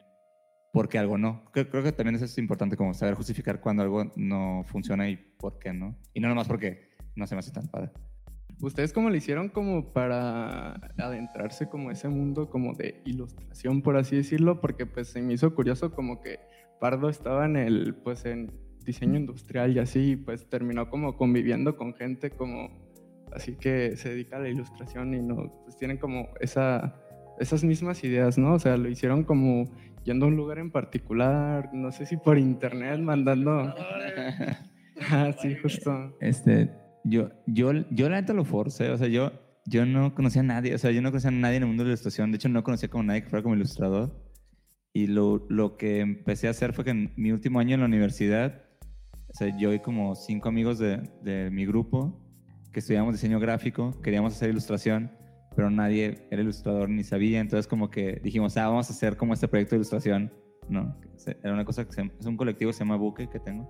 por 0.73 0.89
qué 0.89 0.99
algo 0.99 1.19
no. 1.19 1.45
Creo, 1.53 1.69
creo, 1.69 1.83
que 1.83 1.93
también 1.93 2.17
eso 2.17 2.25
es 2.25 2.37
importante 2.39 2.77
como 2.77 2.95
saber 2.95 3.15
justificar 3.15 3.61
cuando 3.61 3.83
algo 3.83 4.11
no 4.17 4.65
funciona 4.67 5.09
y 5.09 5.17
por 5.17 5.59
qué 5.59 5.73
no. 5.73 5.97
Y 6.15 6.21
no 6.21 6.29
nomás 6.29 6.49
porque 6.49 6.91
no 7.15 7.27
se 7.27 7.35
me 7.35 7.41
hace 7.41 7.53
tan 7.53 7.69
padre. 7.69 7.91
¿Ustedes 8.61 8.93
cómo 8.93 9.11
le 9.11 9.19
hicieron 9.19 9.49
como 9.49 9.93
para 9.93 10.75
adentrarse 10.97 11.69
como 11.69 11.91
ese 11.91 12.09
mundo 12.09 12.49
como 12.49 12.75
de 12.75 13.03
ilustración, 13.05 13.83
por 13.83 13.97
así 13.97 14.17
decirlo? 14.17 14.61
Porque 14.61 14.87
pues 14.87 15.09
se 15.09 15.21
me 15.21 15.35
hizo 15.35 15.55
curioso 15.55 15.93
como 15.93 16.21
que 16.21 16.39
Pardo 16.81 17.09
estaba 17.09 17.45
en 17.45 17.57
el, 17.57 17.95
pues 17.95 18.25
en 18.25 18.53
diseño 18.85 19.19
industrial 19.19 19.77
y 19.77 19.79
así, 19.81 20.17
pues 20.17 20.49
terminó 20.49 20.89
como 20.91 21.17
conviviendo 21.17 21.77
con 21.77 21.95
gente 21.95 22.31
como, 22.31 22.71
así 23.33 23.57
que 23.57 23.97
se 23.97 24.11
dedica 24.11 24.37
a 24.37 24.41
la 24.41 24.49
ilustración 24.49 25.13
y 25.15 25.23
no, 25.23 25.53
pues 25.65 25.77
tienen 25.77 25.99
como 25.99 26.29
esa, 26.41 26.97
esas 27.39 27.65
mismas 27.65 28.03
ideas, 28.05 28.39
¿no? 28.39 28.55
O 28.55 28.59
sea, 28.59 28.77
lo 28.77 28.89
hicieron 28.89 29.25
como 29.25 29.71
yendo 30.05 30.27
a 30.27 30.29
un 30.29 30.37
lugar 30.37 30.59
en 30.59 30.71
particular, 30.71 31.71
no 31.73 31.93
sé 31.93 32.07
si 32.07 32.17
por 32.17 32.39
internet, 32.39 33.01
mandando... 33.01 33.75
ah, 35.11 35.33
sí, 35.41 35.55
justo. 35.57 36.17
Este, 36.21 36.71
yo, 37.05 37.31
yo, 37.47 37.73
yo 37.91 38.09
la 38.09 38.21
neta 38.21 38.33
lo 38.33 38.45
forcé, 38.45 38.91
o 38.91 38.99
sea, 38.99 39.09
yo, 39.09 39.33
yo 39.67 39.87
no 39.87 40.15
conocía 40.15 40.41
a 40.41 40.45
nadie, 40.45 40.75
o 40.75 40.79
sea, 40.79 40.91
yo 40.91 41.03
no 41.03 41.11
conocía 41.11 41.31
a 41.31 41.33
nadie 41.33 41.57
en 41.57 41.63
el 41.63 41.69
mundo 41.69 41.85
de 41.85 41.89
la 41.89 41.93
ilustración, 41.93 42.31
de 42.31 42.37
hecho 42.37 42.49
no 42.49 42.63
conocía 42.65 42.89
como 42.89 43.05
nadie 43.05 43.23
que 43.23 43.31
fuera 43.31 43.43
como 43.43 43.55
ilustrador. 43.55 44.11
Y 44.95 45.07
lo, 45.07 45.47
lo, 45.49 45.79
que 45.79 46.01
empecé 46.01 46.49
a 46.49 46.51
hacer 46.51 46.75
fue 46.75 46.85
que 46.85 46.91
en 46.91 47.13
mi 47.17 47.33
último 47.33 47.61
año 47.61 47.75
en 47.75 47.81
la 47.81 47.87
universidad, 47.87 48.63
o 49.29 49.35
sea, 49.35 49.57
yo 49.57 49.73
y 49.73 49.79
como 49.79 50.15
cinco 50.15 50.51
amigos 50.51 50.79
de, 50.79 51.09
de, 51.23 51.51
mi 51.51 51.65
grupo 51.65 52.21
que 52.73 52.81
estudiamos 52.81 53.15
diseño 53.15 53.41
gráfico, 53.41 53.99
queríamos 54.03 54.35
hacer 54.35 54.51
ilustración, 54.51 55.11
pero 55.55 55.71
nadie 55.71 56.27
era 56.31 56.43
ilustrador 56.43 56.89
ni 56.89 57.05
sabía. 57.05 57.41
Entonces 57.41 57.67
como 57.67 57.91
que 57.91 58.21
dijimos, 58.23 58.57
ah, 58.57 58.69
vamos 58.69 58.91
a 58.91 58.93
hacer 58.93 59.17
como 59.17 59.35
este 59.35 59.49
proyecto 59.49 59.75
de 59.75 59.79
ilustración, 59.79 60.33
¿no? 60.69 60.97
Era 61.43 61.53
una 61.53 61.65
cosa 61.65 61.85
que 61.85 61.93
se, 61.93 62.11
es 62.19 62.27
un 62.27 62.37
colectivo 62.37 62.71
que 62.71 62.75
se 62.75 62.81
llama 62.81 62.97
Buque 62.97 63.29
que 63.29 63.41
tengo. 63.41 63.69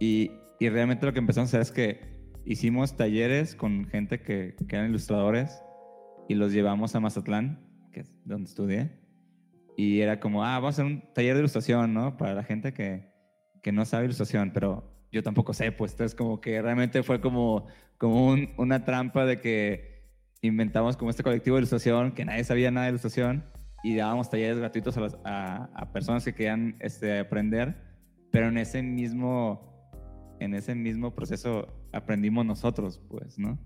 Y, 0.00 0.30
y 0.60 0.68
realmente 0.68 1.06
lo 1.06 1.12
que 1.12 1.18
empezamos 1.18 1.52
a 1.54 1.58
hacer 1.58 1.60
es 1.60 1.72
que 1.72 2.00
hicimos 2.44 2.96
talleres 2.96 3.54
con 3.54 3.86
gente 3.86 4.20
que, 4.20 4.54
que 4.68 4.76
eran 4.76 4.90
ilustradores 4.90 5.62
y 6.28 6.34
los 6.34 6.52
llevamos 6.52 6.94
a 6.94 7.00
Mazatlán, 7.00 7.60
que 7.92 8.00
es 8.00 8.12
donde 8.24 8.48
estudié 8.48 9.06
y 9.76 10.00
era 10.00 10.18
como, 10.18 10.42
ah, 10.42 10.58
vamos 10.58 10.78
a 10.78 10.82
hacer 10.82 10.84
un 10.86 11.12
taller 11.12 11.34
de 11.34 11.40
ilustración, 11.40 11.92
¿no? 11.92 12.16
Para 12.16 12.34
la 12.34 12.42
gente 12.42 12.72
que, 12.72 13.12
que 13.62 13.72
no 13.72 13.84
sabe 13.84 14.06
ilustración, 14.06 14.50
pero 14.52 14.90
yo 15.12 15.22
tampoco 15.22 15.52
sé, 15.52 15.70
pues 15.70 15.92
entonces 15.92 16.14
como 16.14 16.40
que 16.40 16.60
realmente 16.62 17.02
fue 17.02 17.20
como, 17.20 17.66
como 17.98 18.26
un, 18.26 18.50
una 18.56 18.84
trampa 18.84 19.26
de 19.26 19.40
que 19.40 19.95
inventamos 20.46 20.96
como 20.96 21.10
este 21.10 21.22
colectivo 21.22 21.56
de 21.56 21.60
ilustración, 21.60 22.12
que 22.12 22.24
nadie 22.24 22.44
sabía 22.44 22.70
nada 22.70 22.86
de 22.86 22.90
ilustración, 22.90 23.44
y 23.82 23.96
dábamos 23.96 24.30
talleres 24.30 24.58
gratuitos 24.58 24.96
a, 24.96 25.00
las, 25.00 25.16
a, 25.24 25.68
a 25.74 25.92
personas 25.92 26.24
que 26.24 26.34
querían 26.34 26.76
este, 26.80 27.18
aprender, 27.18 27.76
pero 28.32 28.48
en 28.48 28.58
ese 28.58 28.82
mismo, 28.82 29.94
en 30.40 30.54
ese 30.54 30.74
mismo 30.74 31.14
proceso 31.14 31.68
aprendimos 31.92 32.44
nosotros, 32.44 33.00
pues, 33.08 33.38
¿no? 33.38 33.58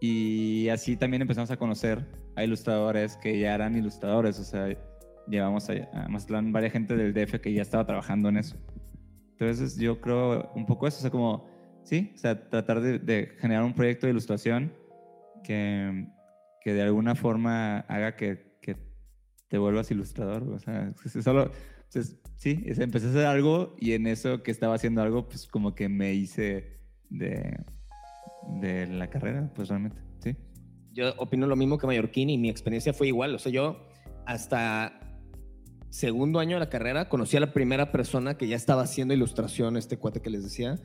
Y 0.00 0.68
así 0.68 0.96
también 0.96 1.22
empezamos 1.22 1.50
a 1.50 1.56
conocer 1.56 2.06
a 2.36 2.44
ilustradores 2.44 3.16
que 3.16 3.38
ya 3.38 3.54
eran 3.54 3.76
ilustradores, 3.76 4.38
o 4.38 4.44
sea, 4.44 4.68
llevamos 5.28 5.68
a, 5.68 5.74
a 5.92 6.08
Mazatlán 6.08 6.52
varias 6.52 6.72
gente 6.72 6.96
del 6.96 7.12
DF 7.12 7.40
que 7.40 7.52
ya 7.52 7.62
estaba 7.62 7.84
trabajando 7.84 8.28
en 8.28 8.38
eso. 8.38 8.56
Entonces 9.32 9.76
yo 9.76 10.00
creo 10.00 10.50
un 10.54 10.66
poco 10.66 10.86
eso, 10.86 10.98
o 10.98 11.00
sea, 11.02 11.10
como 11.10 11.46
sí, 11.82 12.12
o 12.14 12.18
sea, 12.18 12.48
tratar 12.48 12.80
de, 12.80 12.98
de 12.98 13.34
generar 13.38 13.64
un 13.64 13.74
proyecto 13.74 14.06
de 14.06 14.12
ilustración 14.12 14.72
que, 15.44 16.08
que 16.68 16.74
de 16.74 16.82
alguna 16.82 17.14
forma 17.14 17.78
haga 17.88 18.14
que, 18.14 18.58
que 18.60 18.76
te 19.48 19.56
vuelvas 19.56 19.90
ilustrador. 19.90 20.42
O 20.42 20.58
sea, 20.58 20.92
solo, 21.22 21.50
pues, 21.90 22.18
sí, 22.36 22.62
empecé 22.66 23.06
a 23.06 23.10
hacer 23.10 23.24
algo 23.24 23.74
y 23.80 23.92
en 23.92 24.06
eso 24.06 24.42
que 24.42 24.50
estaba 24.50 24.74
haciendo 24.74 25.00
algo, 25.00 25.30
pues 25.30 25.46
como 25.46 25.74
que 25.74 25.88
me 25.88 26.12
hice 26.12 26.82
de, 27.08 27.56
de 28.60 28.86
la 28.86 29.08
carrera, 29.08 29.50
pues 29.54 29.70
realmente, 29.70 29.98
sí. 30.18 30.36
Yo 30.92 31.14
opino 31.16 31.46
lo 31.46 31.56
mismo 31.56 31.78
que 31.78 31.86
Mallorquín 31.86 32.28
y 32.28 32.36
mi 32.36 32.50
experiencia 32.50 32.92
fue 32.92 33.06
igual. 33.06 33.34
O 33.34 33.38
sea, 33.38 33.50
yo 33.50 33.88
hasta 34.26 35.00
segundo 35.88 36.38
año 36.38 36.56
de 36.56 36.60
la 36.60 36.68
carrera 36.68 37.08
conocí 37.08 37.38
a 37.38 37.40
la 37.40 37.54
primera 37.54 37.92
persona 37.92 38.36
que 38.36 38.46
ya 38.46 38.56
estaba 38.56 38.82
haciendo 38.82 39.14
ilustración, 39.14 39.78
este 39.78 39.96
cuate 39.96 40.20
que 40.20 40.28
les 40.28 40.42
decía, 40.42 40.78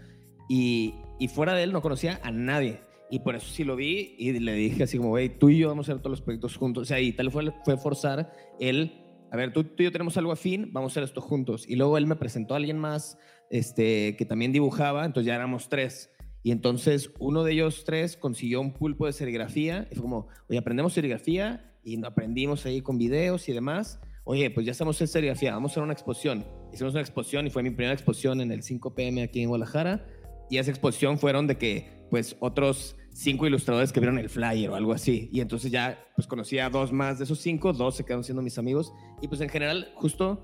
y, 0.47 0.93
y 1.19 1.27
fuera 1.27 1.53
de 1.55 1.63
él 1.63 1.73
no 1.73 1.81
conocía 1.81 2.21
a 2.23 2.31
nadie. 2.31 2.79
Y 3.13 3.19
por 3.19 3.35
eso 3.35 3.45
sí 3.45 3.63
lo 3.63 3.75
vi 3.75 4.15
y 4.17 4.31
le 4.39 4.53
dije 4.53 4.81
así 4.81 4.97
como, 4.97 5.09
güey, 5.09 5.29
tú 5.29 5.49
y 5.49 5.59
yo 5.59 5.67
vamos 5.67 5.87
a 5.87 5.91
hacer 5.91 6.01
todos 6.01 6.13
los 6.17 6.21
proyectos 6.21 6.57
juntos. 6.57 6.81
O 6.81 6.85
sea, 6.85 6.99
y 6.99 7.13
tal 7.13 7.29
fue, 7.29 7.53
fue 7.63 7.77
forzar 7.77 8.33
él, 8.59 9.03
a 9.29 9.37
ver, 9.37 9.53
tú, 9.53 9.63
tú 9.65 9.83
y 9.83 9.85
yo 9.85 9.91
tenemos 9.91 10.17
algo 10.17 10.31
afín, 10.31 10.71
vamos 10.73 10.89
a 10.89 10.93
hacer 10.93 11.03
esto 11.03 11.21
juntos. 11.21 11.69
Y 11.69 11.75
luego 11.75 11.99
él 11.99 12.07
me 12.07 12.15
presentó 12.15 12.55
a 12.55 12.57
alguien 12.57 12.79
más 12.79 13.19
este, 13.51 14.15
que 14.15 14.25
también 14.25 14.51
dibujaba, 14.51 15.05
entonces 15.05 15.27
ya 15.27 15.35
éramos 15.35 15.69
tres. 15.69 16.09
Y 16.41 16.49
entonces 16.49 17.11
uno 17.19 17.43
de 17.43 17.51
ellos 17.51 17.83
tres 17.85 18.17
consiguió 18.17 18.59
un 18.61 18.73
pulpo 18.73 19.05
de 19.05 19.13
serigrafía 19.13 19.87
y 19.91 19.93
fue 19.93 20.01
como, 20.01 20.27
oye, 20.49 20.57
aprendemos 20.57 20.93
serigrafía 20.93 21.71
y 21.83 22.03
aprendimos 22.03 22.65
ahí 22.65 22.81
con 22.81 22.97
videos 22.97 23.47
y 23.47 23.53
demás. 23.53 24.01
Oye, 24.23 24.49
pues 24.49 24.65
ya 24.65 24.71
estamos 24.71 24.99
en 25.01 25.07
serigrafía, 25.07 25.53
vamos 25.53 25.69
a 25.69 25.73
hacer 25.73 25.83
una 25.83 25.93
exposición. 25.93 26.43
Hicimos 26.73 26.93
una 26.93 27.01
exposición 27.01 27.45
y 27.45 27.51
fue 27.51 27.61
mi 27.61 27.69
primera 27.69 27.93
exposición 27.93 28.41
en 28.41 28.51
el 28.51 28.63
5PM 28.63 29.23
aquí 29.23 29.43
en 29.43 29.49
Guadalajara. 29.49 30.03
Y 30.49 30.57
esa 30.57 30.71
exposición 30.71 31.19
fueron 31.19 31.45
de 31.45 31.59
que, 31.59 32.07
pues, 32.09 32.35
otros 32.39 32.95
cinco 33.13 33.47
ilustradores 33.47 33.91
que 33.91 33.99
vieron 33.99 34.19
el 34.19 34.29
flyer 34.29 34.69
o 34.69 34.75
algo 34.75 34.93
así. 34.93 35.29
Y 35.31 35.41
entonces 35.41 35.71
ya, 35.71 36.05
pues, 36.15 36.27
conocí 36.27 36.59
a 36.59 36.69
dos 36.69 36.91
más 36.91 37.17
de 37.19 37.25
esos 37.25 37.39
cinco, 37.39 37.73
dos 37.73 37.95
se 37.95 38.03
quedaron 38.03 38.23
siendo 38.23 38.41
mis 38.41 38.57
amigos. 38.57 38.91
Y 39.21 39.27
pues, 39.27 39.41
en 39.41 39.49
general, 39.49 39.91
justo 39.95 40.43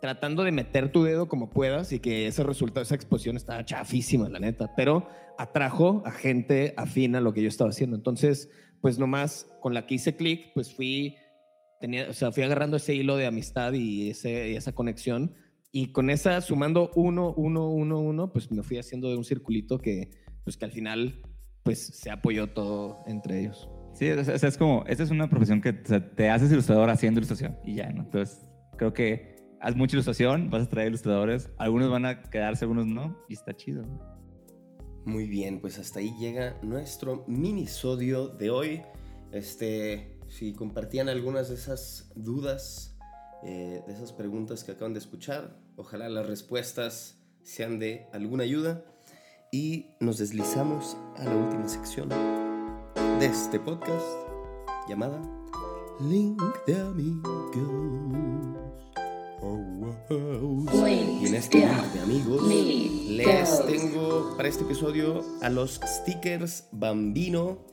tratando 0.00 0.44
de 0.44 0.52
meter 0.52 0.92
tu 0.92 1.02
dedo 1.02 1.26
como 1.26 1.50
puedas 1.50 1.92
y 1.92 2.00
que 2.00 2.26
ese 2.26 2.44
resultado, 2.44 2.82
esa 2.82 2.94
exposición 2.94 3.36
estaba 3.36 3.64
chafísima, 3.64 4.28
la 4.28 4.38
neta, 4.38 4.72
pero 4.76 5.08
atrajo 5.38 6.02
a 6.04 6.12
gente 6.12 6.74
afín 6.76 7.16
a 7.16 7.20
lo 7.20 7.32
que 7.32 7.42
yo 7.42 7.48
estaba 7.48 7.70
haciendo. 7.70 7.96
Entonces, 7.96 8.50
pues 8.80 8.98
nomás 8.98 9.48
con 9.60 9.74
la 9.74 9.86
que 9.86 9.94
hice 9.94 10.14
clic, 10.14 10.52
pues 10.54 10.72
fui, 10.74 11.16
tenía, 11.80 12.08
o 12.10 12.12
sea, 12.12 12.30
fui 12.30 12.42
agarrando 12.42 12.76
ese 12.76 12.94
hilo 12.94 13.16
de 13.16 13.26
amistad 13.26 13.72
y, 13.72 14.10
ese, 14.10 14.50
y 14.50 14.56
esa 14.56 14.72
conexión 14.72 15.34
y 15.72 15.92
con 15.92 16.08
esa 16.08 16.40
sumando 16.40 16.90
uno, 16.94 17.34
uno, 17.36 17.68
uno, 17.68 18.00
uno, 18.00 18.32
pues 18.32 18.50
me 18.50 18.62
fui 18.62 18.78
haciendo 18.78 19.10
de 19.10 19.16
un 19.16 19.24
circulito 19.24 19.78
que, 19.78 20.10
pues 20.42 20.56
que 20.56 20.64
al 20.64 20.72
final, 20.72 21.20
pues 21.66 21.84
se 21.84 22.10
apoyó 22.10 22.48
todo 22.48 23.02
entre 23.06 23.40
ellos. 23.40 23.68
Sí, 23.92 24.08
o 24.10 24.24
sea, 24.24 24.48
es 24.48 24.56
como, 24.56 24.84
esta 24.86 25.02
es 25.02 25.10
una 25.10 25.28
profesión 25.28 25.60
que 25.60 25.70
o 25.70 25.86
sea, 25.86 26.14
te 26.14 26.30
haces 26.30 26.52
ilustrador 26.52 26.90
haciendo 26.90 27.18
ilustración 27.18 27.58
y 27.64 27.74
ya, 27.74 27.90
¿no? 27.90 28.02
Entonces, 28.04 28.48
creo 28.76 28.92
que 28.92 29.34
haz 29.60 29.74
mucha 29.74 29.96
ilustración, 29.96 30.48
vas 30.48 30.66
a 30.66 30.68
traer 30.68 30.88
ilustradores, 30.88 31.50
algunos 31.58 31.90
van 31.90 32.06
a 32.06 32.22
quedarse, 32.22 32.64
algunos 32.64 32.86
no, 32.86 33.18
y 33.28 33.34
está 33.34 33.56
chido. 33.56 33.82
¿no? 33.82 34.00
Muy 35.06 35.26
bien, 35.26 35.60
pues 35.60 35.78
hasta 35.78 35.98
ahí 35.98 36.14
llega 36.20 36.56
nuestro 36.62 37.24
minisodio 37.26 38.28
de 38.28 38.50
hoy. 38.50 38.82
Este, 39.32 40.20
si 40.28 40.52
compartían 40.52 41.08
algunas 41.08 41.48
de 41.48 41.56
esas 41.56 42.12
dudas, 42.14 42.96
eh, 43.42 43.82
de 43.86 43.92
esas 43.92 44.12
preguntas 44.12 44.62
que 44.62 44.72
acaban 44.72 44.92
de 44.92 45.00
escuchar, 45.00 45.58
ojalá 45.74 46.08
las 46.08 46.28
respuestas 46.28 47.18
sean 47.42 47.80
de 47.80 48.06
alguna 48.12 48.44
ayuda. 48.44 48.84
Y 49.52 49.86
nos 50.00 50.18
deslizamos 50.18 50.96
a 51.16 51.24
la 51.24 51.34
última 51.34 51.68
sección 51.68 52.08
de 52.08 53.26
este 53.26 53.58
podcast 53.58 54.04
llamada 54.88 55.20
Link 56.00 56.42
de 56.66 56.80
Amigos. 56.80 57.56
Oh, 59.40 59.56
wow. 60.10 60.66
Y 61.22 61.26
en 61.26 61.34
este 61.34 61.58
link 61.60 61.92
de 61.94 62.00
amigos 62.00 62.48
les 62.48 63.66
tengo 63.66 64.34
para 64.36 64.48
este 64.48 64.64
episodio 64.64 65.24
a 65.40 65.48
los 65.48 65.80
stickers 65.84 66.64
Bambino 66.72 67.64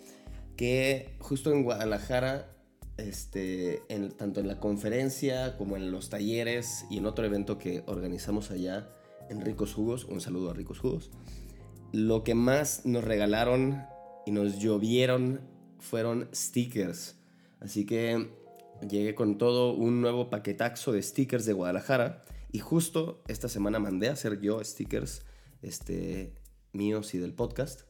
que 0.55 1.15
justo 1.19 1.51
en 1.51 1.63
Guadalajara, 1.63 2.55
este, 2.97 3.81
en- 3.93 4.11
tanto 4.11 4.39
en 4.39 4.47
la 4.47 4.59
conferencia 4.59 5.57
como 5.57 5.75
en 5.75 5.91
los 5.91 6.09
talleres 6.09 6.85
y 6.91 6.97
en 6.99 7.07
otro 7.07 7.25
evento 7.25 7.57
que 7.57 7.83
organizamos 7.87 8.51
allá 8.51 8.87
en 9.29 9.41
Ricos 9.41 9.73
Jugos, 9.73 10.05
un 10.05 10.21
saludo 10.21 10.51
a 10.51 10.53
Ricos 10.53 10.79
Jugos, 10.79 11.09
lo 11.93 12.23
que 12.23 12.33
más 12.33 12.85
nos 12.85 13.03
regalaron 13.03 13.85
y 14.25 14.31
nos 14.31 14.59
llovieron 14.59 15.41
fueron 15.79 16.27
stickers. 16.33 17.15
Así 17.59 17.85
que 17.85 18.29
llegué 18.89 19.15
con 19.15 19.37
todo 19.37 19.73
un 19.73 20.01
nuevo 20.01 20.29
paquetaxo 20.29 20.91
de 20.91 21.03
stickers 21.03 21.45
de 21.45 21.53
Guadalajara 21.53 22.25
y 22.51 22.59
justo 22.59 23.23
esta 23.27 23.47
semana 23.47 23.79
mandé 23.79 24.09
a 24.09 24.13
hacer 24.13 24.41
yo 24.41 24.61
stickers 24.63 25.21
este, 25.61 26.33
míos 26.73 27.13
y 27.13 27.19
del 27.19 27.33
podcast. 27.33 27.83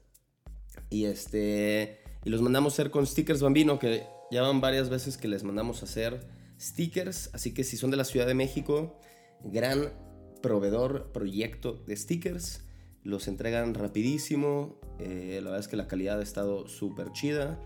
Y 0.89 1.05
este 1.05 2.01
y 2.25 2.29
los 2.29 2.41
mandamos 2.41 2.73
a 2.73 2.75
hacer 2.75 2.91
con 2.91 3.07
stickers 3.07 3.41
Bambino 3.41 3.79
que 3.79 4.03
ya 4.31 4.41
van 4.41 4.59
varias 4.59 4.89
veces 4.89 5.17
que 5.17 5.27
les 5.27 5.43
mandamos 5.43 5.81
a 5.81 5.85
hacer 5.85 6.27
stickers, 6.59 7.29
así 7.33 7.53
que 7.53 7.63
si 7.63 7.77
son 7.77 7.91
de 7.91 7.97
la 7.97 8.05
Ciudad 8.05 8.27
de 8.27 8.33
México, 8.33 8.99
gran 9.43 9.93
proveedor, 10.41 11.11
proyecto 11.11 11.73
de 11.85 11.95
stickers, 11.95 12.61
los 13.03 13.27
entregan 13.27 13.73
rapidísimo, 13.73 14.79
eh, 14.99 15.39
la 15.41 15.49
verdad 15.49 15.59
es 15.59 15.67
que 15.67 15.75
la 15.75 15.87
calidad 15.87 16.19
ha 16.19 16.23
estado 16.23 16.67
súper 16.67 17.11
chida 17.11 17.59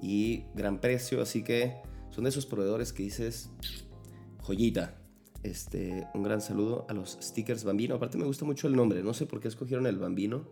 y 0.00 0.44
gran 0.54 0.80
precio, 0.80 1.20
así 1.20 1.42
que 1.42 1.76
son 2.10 2.24
de 2.24 2.30
esos 2.30 2.46
proveedores 2.46 2.92
que 2.92 3.02
dices 3.02 3.50
joyita. 4.38 4.96
Este, 5.42 6.06
un 6.14 6.22
gran 6.22 6.40
saludo 6.40 6.86
a 6.88 6.94
los 6.94 7.18
stickers 7.20 7.64
Bambino. 7.64 7.96
Aparte 7.96 8.16
me 8.16 8.24
gusta 8.24 8.44
mucho 8.44 8.66
el 8.66 8.76
nombre, 8.76 9.02
no 9.02 9.12
sé 9.12 9.26
por 9.26 9.40
qué 9.40 9.48
escogieron 9.48 9.86
el 9.86 9.98
Bambino. 9.98 10.48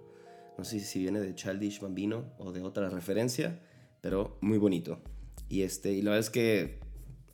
No 0.59 0.65
sé 0.65 0.81
si 0.81 1.01
viene 1.01 1.21
de 1.21 1.35
Childish 1.35 1.81
Bambino 1.81 2.27
o 2.39 2.53
de 2.53 2.63
otra 2.63 2.91
referencia, 2.91 3.61
pero 4.01 4.37
muy 4.43 4.59
bonito. 4.59 5.01
Y 5.49 5.63
este, 5.63 5.93
y 5.93 6.03
la 6.03 6.11
verdad 6.11 6.27
es 6.27 6.31
que 6.31 6.81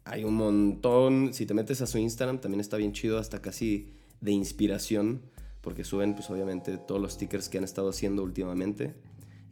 hay 0.04 0.24
un 0.24 0.34
montón, 0.34 1.34
si 1.34 1.46
te 1.46 1.54
metes 1.54 1.80
a 1.82 1.86
su 1.86 1.98
Instagram 1.98 2.40
también 2.40 2.60
está 2.60 2.76
bien 2.76 2.92
chido, 2.92 3.18
hasta 3.18 3.42
casi 3.42 3.92
de 4.20 4.32
inspiración, 4.32 5.22
porque 5.60 5.84
suben 5.84 6.14
pues 6.14 6.30
obviamente 6.30 6.78
todos 6.78 7.00
los 7.00 7.14
stickers 7.14 7.48
que 7.48 7.58
han 7.58 7.64
estado 7.64 7.90
haciendo 7.90 8.22
últimamente. 8.22 8.94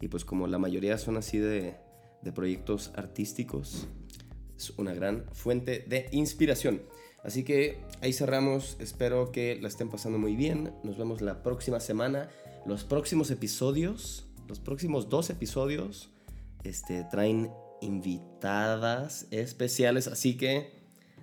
Y 0.00 0.08
pues 0.08 0.24
como 0.24 0.46
la 0.46 0.58
mayoría 0.58 0.98
son 0.98 1.16
así 1.16 1.38
de, 1.38 1.76
de 2.22 2.32
proyectos 2.32 2.92
artísticos, 2.96 3.88
es 4.56 4.70
una 4.76 4.94
gran 4.94 5.24
fuente 5.32 5.84
de 5.86 6.08
inspiración. 6.12 6.82
Así 7.22 7.42
que 7.42 7.80
ahí 8.02 8.12
cerramos. 8.12 8.76
Espero 8.78 9.32
que 9.32 9.58
la 9.60 9.68
estén 9.68 9.88
pasando 9.90 10.18
muy 10.18 10.36
bien. 10.36 10.72
Nos 10.84 10.96
vemos 10.96 11.20
la 11.20 11.42
próxima 11.42 11.80
semana. 11.80 12.30
Los 12.64 12.84
próximos 12.84 13.30
episodios, 13.30 14.26
los 14.48 14.60
próximos 14.60 15.08
dos 15.08 15.30
episodios, 15.30 16.10
este, 16.62 17.04
traen 17.10 17.50
invitadas 17.80 19.26
especiales. 19.30 20.06
Así 20.06 20.36
que 20.36 20.70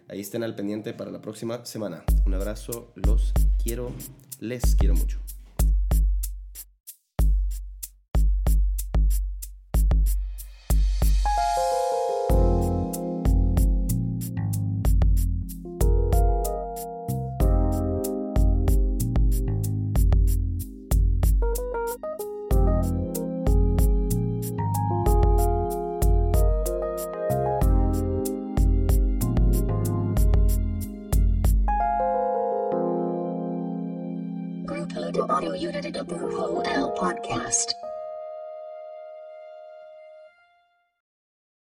ahí 0.09 0.19
estén 0.19 0.43
al 0.43 0.55
pendiente 0.55 0.93
para 0.93 1.09
la 1.09 1.21
próxima 1.21 1.65
semana. 1.65 2.03
Un 2.25 2.33
abrazo. 2.33 2.91
Los 2.95 3.31
quiero. 3.63 3.91
Les 4.43 4.75
quiero 4.75 4.93
mucho. 4.93 5.22